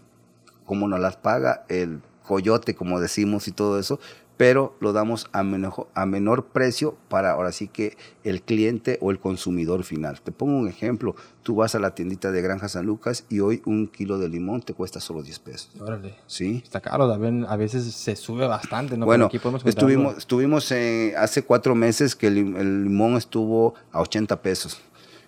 Como 0.65 0.88
nos 0.88 0.99
las 0.99 1.17
paga 1.17 1.65
el 1.69 2.01
coyote, 2.23 2.75
como 2.75 2.99
decimos 2.99 3.47
y 3.47 3.51
todo 3.51 3.80
eso, 3.80 3.99
pero 4.38 4.76
lo 4.80 4.93
damos 4.93 5.28
a 5.32 5.43
menor, 5.43 5.88
a 5.93 6.06
menor 6.06 6.45
precio 6.48 6.95
para 7.10 7.32
ahora 7.32 7.52
sí 7.52 7.67
que 7.67 7.98
el 8.24 8.41
cliente 8.41 8.98
o 9.02 9.12
el 9.12 9.19
consumidor 9.19 9.84
final. 9.84 10.19
Te 10.21 10.32
pongo 10.32 10.58
un 10.58 10.67
ejemplo, 10.67 11.15
tú 11.43 11.56
vas 11.56 11.76
a 11.76 11.80
la 11.80 11.95
tiendita 11.95 12.32
de 12.32 12.41
Granja 12.41 12.67
San 12.67 12.86
Lucas 12.86 13.26
y 13.30 13.39
hoy 13.39 13.62
un 13.65 13.88
kilo 13.88 14.17
de 14.17 14.30
limón 14.30 14.62
te 14.62 14.74
cuesta 14.74 15.00
solo 15.00 15.24
10 15.24 15.39
pesos. 15.39 15.71
Órale. 15.80 16.15
Sí. 16.28 16.62
Está 16.63 16.82
caro, 16.82 17.06
a 17.06 17.56
veces 17.58 17.86
se 17.93 18.15
sube 18.15 18.48
bastante, 18.48 18.98
¿no? 18.98 19.06
Bueno, 19.06 19.30
estuvimos, 19.65 20.17
estuvimos 20.17 20.71
hace 21.17 21.43
cuatro 21.43 21.76
meses 21.76 22.15
que 22.15 22.28
el, 22.28 22.38
el 22.56 22.84
limón 22.84 23.15
estuvo 23.15 23.76
a 23.91 24.02
80 24.02 24.41
pesos. 24.41 24.82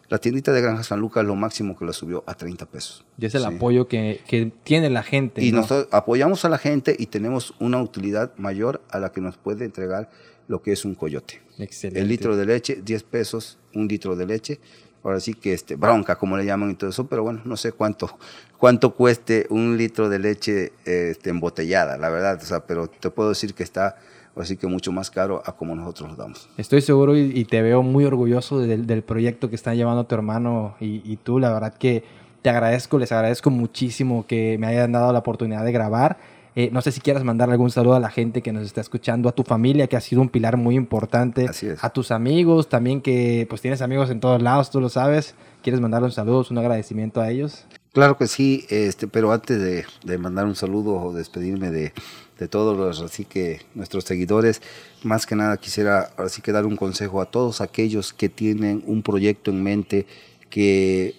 La 0.09 0.19
tiendita 0.19 0.53
de 0.53 0.61
Granja 0.61 0.83
San 0.83 1.01
Lucas 1.01 1.25
lo 1.25 1.35
máximo 1.35 1.77
que 1.77 1.83
la 1.83 1.91
subió 1.91 2.23
a 2.27 2.33
30 2.33 2.65
pesos. 2.67 3.05
Y 3.17 3.25
es 3.25 3.35
el 3.35 3.43
apoyo 3.43 3.87
que, 3.87 4.21
que, 4.27 4.51
tiene 4.63 4.89
la 4.89 5.03
gente. 5.03 5.43
Y 5.43 5.51
nosotros 5.51 5.89
apoyamos 5.91 6.45
a 6.45 6.49
la 6.49 6.57
gente 6.57 6.95
y 6.97 7.07
tenemos 7.07 7.53
una 7.59 7.81
utilidad 7.81 8.31
mayor 8.37 8.81
a 8.89 8.99
la 8.99 9.11
que 9.11 9.19
nos 9.19 9.37
puede 9.37 9.65
entregar 9.65 10.09
lo 10.47 10.61
que 10.61 10.71
es 10.71 10.85
un 10.85 10.95
coyote. 10.95 11.41
Excelente. 11.59 11.99
El 11.99 12.07
litro 12.07 12.37
de 12.37 12.45
leche, 12.45 12.81
10 12.83 13.03
pesos, 13.03 13.57
un 13.73 13.87
litro 13.87 14.15
de 14.15 14.25
leche. 14.25 14.59
Ahora 15.03 15.19
sí 15.19 15.33
que 15.33 15.53
este, 15.53 15.75
bronca, 15.75 16.17
como 16.17 16.37
le 16.37 16.45
llaman 16.45 16.71
y 16.71 16.75
todo 16.75 16.89
eso, 16.89 17.07
pero 17.07 17.23
bueno, 17.23 17.41
no 17.45 17.55
sé 17.55 17.71
cuánto, 17.71 18.17
cuánto 18.57 18.93
cueste 18.93 19.45
un 19.49 19.77
litro 19.77 20.09
de 20.09 20.19
leche 20.19 20.73
este, 20.85 21.29
embotellada, 21.29 21.97
la 21.97 22.09
verdad. 22.09 22.39
O 22.41 22.45
sea, 22.45 22.65
pero 22.65 22.87
te 22.87 23.09
puedo 23.09 23.29
decir 23.29 23.53
que 23.53 23.63
está 23.63 23.97
así 24.41 24.57
que 24.57 24.67
mucho 24.67 24.91
más 24.91 25.09
caro 25.09 25.41
a 25.45 25.55
como 25.55 25.75
nosotros 25.75 26.11
lo 26.11 26.15
damos. 26.15 26.49
Estoy 26.57 26.81
seguro 26.81 27.17
y, 27.17 27.45
te 27.45 27.61
veo 27.61 27.83
muy 27.83 28.05
orgulloso 28.05 28.59
del, 28.59 29.03
proyecto 29.03 29.49
que 29.49 29.55
están 29.55 29.75
llevando 29.75 30.05
tu 30.05 30.15
hermano 30.15 30.75
y, 30.79 31.17
tú. 31.17 31.39
La 31.39 31.51
verdad 31.51 31.73
que 31.73 32.03
te 32.41 32.49
agradezco, 32.49 32.97
les 32.97 33.11
agradezco 33.11 33.49
muchísimo 33.49 34.25
que 34.27 34.57
me 34.57 34.67
hayan 34.67 34.91
dado 34.91 35.11
la 35.13 35.19
oportunidad 35.19 35.63
de 35.63 35.71
grabar. 35.71 36.17
Eh, 36.55 36.69
no 36.71 36.81
sé 36.81 36.91
si 36.91 37.01
quieras 37.01 37.23
mandarle 37.23 37.53
algún 37.53 37.69
saludo 37.69 37.93
a 37.93 37.99
la 37.99 38.09
gente 38.09 38.41
que 38.41 38.51
nos 38.51 38.63
está 38.63 38.81
escuchando, 38.81 39.29
a 39.29 39.31
tu 39.31 39.43
familia, 39.43 39.85
que 39.85 39.95
ha 39.95 40.01
sido 40.01 40.21
un 40.21 40.29
pilar 40.29 40.57
muy 40.57 40.75
importante, 40.75 41.47
a 41.81 41.89
tus 41.91 42.09
amigos, 42.09 42.67
también 42.67 43.01
que 43.01 43.45
pues 43.47 43.61
tienes 43.61 43.83
amigos 43.83 44.09
en 44.09 44.19
todos 44.19 44.41
lados, 44.41 44.71
tú 44.71 44.81
lo 44.81 44.89
sabes. 44.89 45.35
¿Quieres 45.61 45.81
mandarle 45.81 46.07
un 46.07 46.11
saludo, 46.11 46.43
un 46.49 46.57
agradecimiento 46.57 47.21
a 47.21 47.29
ellos? 47.29 47.65
Claro 47.93 48.17
que 48.17 48.25
sí, 48.25 48.65
este, 48.69 49.07
pero 49.07 49.31
antes 49.31 49.59
de, 49.59 49.85
de 50.03 50.17
mandar 50.17 50.45
un 50.45 50.55
saludo 50.55 50.95
o 50.95 51.13
despedirme 51.13 51.69
de, 51.69 51.93
de 52.37 52.47
todos 52.47 52.77
los 52.77 53.01
así 53.01 53.25
que 53.25 53.61
nuestros 53.75 54.03
seguidores. 54.03 54.61
Más 55.03 55.25
que 55.25 55.35
nada 55.35 55.57
quisiera 55.57 56.11
que 56.43 56.51
dar 56.51 56.65
un 56.65 56.75
consejo 56.75 57.21
a 57.21 57.25
todos 57.25 57.61
aquellos 57.61 58.13
que 58.13 58.29
tienen 58.29 58.83
un 58.85 59.03
proyecto 59.03 59.51
en 59.51 59.63
mente, 59.63 60.05
que 60.49 61.15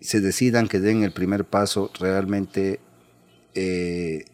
se 0.00 0.20
decidan, 0.20 0.68
que 0.68 0.80
den 0.80 1.02
el 1.02 1.12
primer 1.12 1.44
paso, 1.44 1.90
realmente 1.98 2.80
eh, 3.54 4.24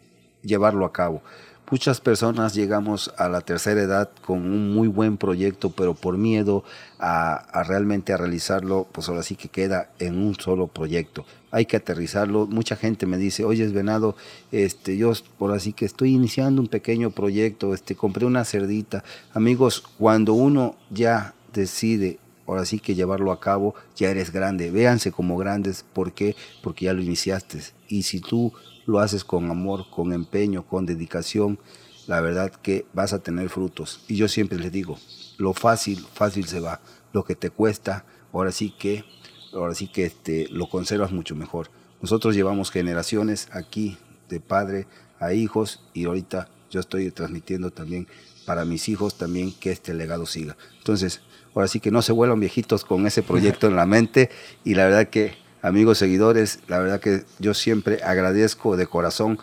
llevarlo 0.43 0.85
a 0.85 0.93
cabo. 0.93 1.23
Muchas 1.71 2.01
personas 2.01 2.53
llegamos 2.53 3.11
a 3.17 3.29
la 3.29 3.41
tercera 3.41 3.81
edad 3.81 4.11
con 4.21 4.39
un 4.39 4.73
muy 4.73 4.87
buen 4.87 5.17
proyecto, 5.17 5.71
pero 5.71 5.95
por 5.95 6.17
miedo 6.17 6.63
a, 6.99 7.63
realmente 7.67 8.13
a 8.13 8.17
realizarlo, 8.17 8.87
pues 8.91 9.09
ahora 9.09 9.23
sí 9.23 9.35
que 9.35 9.49
queda 9.49 9.89
en 9.97 10.17
un 10.17 10.35
solo 10.35 10.67
proyecto. 10.67 11.25
Hay 11.53 11.65
que 11.67 11.77
aterrizarlo. 11.77 12.47
Mucha 12.47 12.75
gente 12.75 13.05
me 13.05 13.17
dice, 13.17 13.45
oye, 13.45 13.63
es 13.63 13.71
venado, 13.73 14.17
este, 14.51 14.97
yo 14.97 15.13
por 15.37 15.51
así 15.51 15.71
que 15.71 15.85
estoy 15.85 16.13
iniciando 16.13 16.61
un 16.61 16.67
pequeño 16.67 17.11
proyecto, 17.11 17.73
este, 17.73 17.95
compré 17.95 18.25
una 18.25 18.43
cerdita. 18.43 19.03
Amigos, 19.33 19.83
cuando 19.97 20.33
uno 20.33 20.75
ya 20.89 21.35
decide 21.53 22.19
ahora 22.47 22.65
sí 22.65 22.79
que 22.79 22.95
llevarlo 22.95 23.31
a 23.31 23.39
cabo, 23.39 23.75
ya 23.95 24.09
eres 24.09 24.31
grande. 24.31 24.71
Véanse 24.71 25.11
como 25.11 25.37
grandes. 25.37 25.85
¿Por 25.93 26.13
qué? 26.13 26.35
Porque 26.61 26.85
ya 26.85 26.93
lo 26.93 27.01
iniciaste. 27.01 27.59
Y 27.87 28.03
si 28.03 28.19
tú 28.19 28.51
lo 28.85 28.99
haces 28.99 29.23
con 29.23 29.49
amor, 29.49 29.85
con 29.89 30.11
empeño, 30.11 30.65
con 30.65 30.85
dedicación, 30.85 31.59
la 32.07 32.19
verdad 32.19 32.51
que 32.51 32.85
vas 32.93 33.13
a 33.13 33.19
tener 33.19 33.49
frutos. 33.49 34.03
Y 34.07 34.15
yo 34.15 34.27
siempre 34.27 34.59
les 34.59 34.71
digo, 34.71 34.97
lo 35.37 35.53
fácil, 35.53 36.05
fácil 36.13 36.47
se 36.47 36.59
va. 36.59 36.81
Lo 37.13 37.23
que 37.23 37.35
te 37.35 37.49
cuesta, 37.49 38.05
ahora 38.31 38.51
sí 38.51 38.73
que, 38.77 39.05
ahora 39.53 39.75
sí 39.75 39.87
que 39.87 40.05
este, 40.05 40.47
lo 40.49 40.69
conservas 40.69 41.11
mucho 41.11 41.35
mejor. 41.35 41.69
Nosotros 42.01 42.35
llevamos 42.35 42.71
generaciones 42.71 43.47
aquí 43.51 43.97
de 44.29 44.39
padre 44.39 44.87
a 45.19 45.33
hijos 45.33 45.81
y 45.93 46.05
ahorita 46.05 46.49
yo 46.69 46.79
estoy 46.79 47.11
transmitiendo 47.11 47.71
también 47.71 48.07
para 48.45 48.65
mis 48.65 48.89
hijos 48.89 49.17
también 49.17 49.53
que 49.53 49.71
este 49.71 49.93
legado 49.93 50.25
siga. 50.25 50.57
Entonces, 50.77 51.21
ahora 51.53 51.67
sí 51.67 51.79
que 51.79 51.91
no 51.91 52.01
se 52.01 52.11
vuelvan 52.11 52.39
viejitos 52.39 52.83
con 52.83 53.07
ese 53.07 53.23
proyecto 53.23 53.67
en 53.67 53.75
la 53.75 53.85
mente 53.85 54.29
y 54.63 54.75
la 54.75 54.85
verdad 54.85 55.07
que 55.07 55.35
amigos 55.61 55.97
seguidores, 55.97 56.59
la 56.67 56.79
verdad 56.79 56.99
que 56.99 57.23
yo 57.39 57.53
siempre 57.53 58.03
agradezco 58.03 58.75
de 58.75 58.87
corazón 58.87 59.39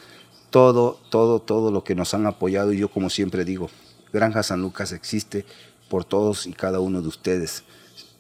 todo, 0.51 1.01
todo, 1.11 1.41
todo 1.41 1.71
lo 1.71 1.85
que 1.85 1.95
nos 1.95 2.13
han 2.13 2.27
apoyado 2.27 2.73
y 2.73 2.79
yo 2.79 2.89
como 2.89 3.09
siempre 3.09 3.45
digo, 3.45 3.71
Granja 4.13 4.43
San 4.43 4.61
Lucas 4.61 4.93
existe 4.93 5.47
por 5.89 6.05
todos 6.05 6.47
y 6.47 6.53
cada 6.53 6.81
uno 6.81 7.01
de 7.01 7.09
ustedes, 7.09 7.65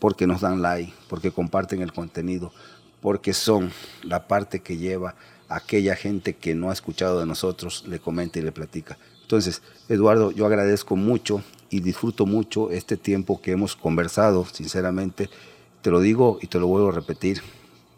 porque 0.00 0.26
nos 0.26 0.40
dan 0.40 0.62
like, 0.62 0.92
porque 1.08 1.30
comparten 1.30 1.82
el 1.82 1.92
contenido, 1.92 2.52
porque 3.00 3.32
son 3.32 3.70
la 4.02 4.26
parte 4.26 4.60
que 4.60 4.78
lleva 4.78 5.14
a 5.48 5.56
aquella 5.56 5.94
gente 5.94 6.34
que 6.34 6.54
no 6.54 6.70
ha 6.70 6.72
escuchado 6.72 7.20
de 7.20 7.26
nosotros, 7.26 7.84
le 7.86 8.00
comenta 8.00 8.38
y 8.38 8.42
le 8.42 8.50
platica. 8.50 8.98
Entonces, 9.22 9.62
Eduardo, 9.88 10.32
yo 10.32 10.46
agradezco 10.46 10.96
mucho 10.96 11.42
y 11.68 11.80
disfruto 11.80 12.26
mucho 12.26 12.70
este 12.70 12.96
tiempo 12.96 13.40
que 13.40 13.52
hemos 13.52 13.76
conversado, 13.76 14.44
sinceramente, 14.46 15.30
te 15.82 15.90
lo 15.90 16.00
digo 16.00 16.38
y 16.42 16.48
te 16.48 16.58
lo 16.58 16.66
vuelvo 16.66 16.88
a 16.88 16.92
repetir, 16.92 17.42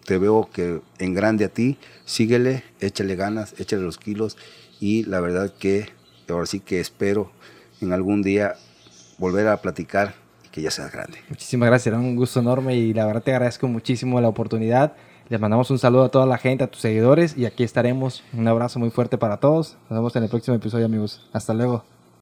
te 0.05 0.19
veo 0.19 0.51
que 0.53 0.81
en 0.99 1.15
grande 1.15 1.45
a 1.45 1.49
ti, 1.49 1.79
síguele, 2.05 2.65
échale 2.81 3.17
ganas, 3.17 3.55
échale 3.59 3.83
los 3.83 3.99
kilos 3.99 4.37
y 4.81 5.05
la 5.05 5.21
verdad 5.21 5.55
que 5.59 5.89
ahora 6.29 6.47
sí 6.47 6.61
que 6.61 6.81
espero 6.81 7.31
en 7.81 7.93
algún 7.93 8.23
día 8.23 8.57
volver 9.19 9.49
a 9.49 9.61
platicar 9.61 10.22
que 10.53 10.63
ya 10.63 10.71
seas 10.71 10.93
grande. 10.93 11.19
Muchísimas 11.29 11.69
gracias, 11.69 11.89
era 11.89 11.99
un 11.99 12.15
gusto 12.15 12.39
enorme 12.39 12.77
y 12.77 12.95
la 12.95 13.07
verdad 13.07 13.23
te 13.23 13.33
agradezco 13.33 13.67
muchísimo 13.67 14.21
la 14.21 14.29
oportunidad. 14.29 14.93
Les 15.29 15.41
mandamos 15.41 15.71
un 15.71 15.79
saludo 15.79 16.05
a 16.05 16.09
toda 16.11 16.27
la 16.27 16.39
gente, 16.39 16.63
a 16.63 16.67
tus 16.67 16.83
seguidores 16.83 17.37
y 17.37 17.47
aquí 17.47 17.65
estaremos. 17.65 18.23
Un 18.35 18.47
abrazo 18.47 18.79
muy 18.79 18.91
fuerte 18.91 19.19
para 19.19 19.39
todos. 19.39 19.77
Nos 19.89 19.99
vemos 19.99 20.15
en 20.15 20.25
el 20.25 20.29
próximo 20.29 20.57
episodio 20.57 20.87
amigos. 20.87 21.27
Hasta 21.33 21.55
luego. 21.55 21.85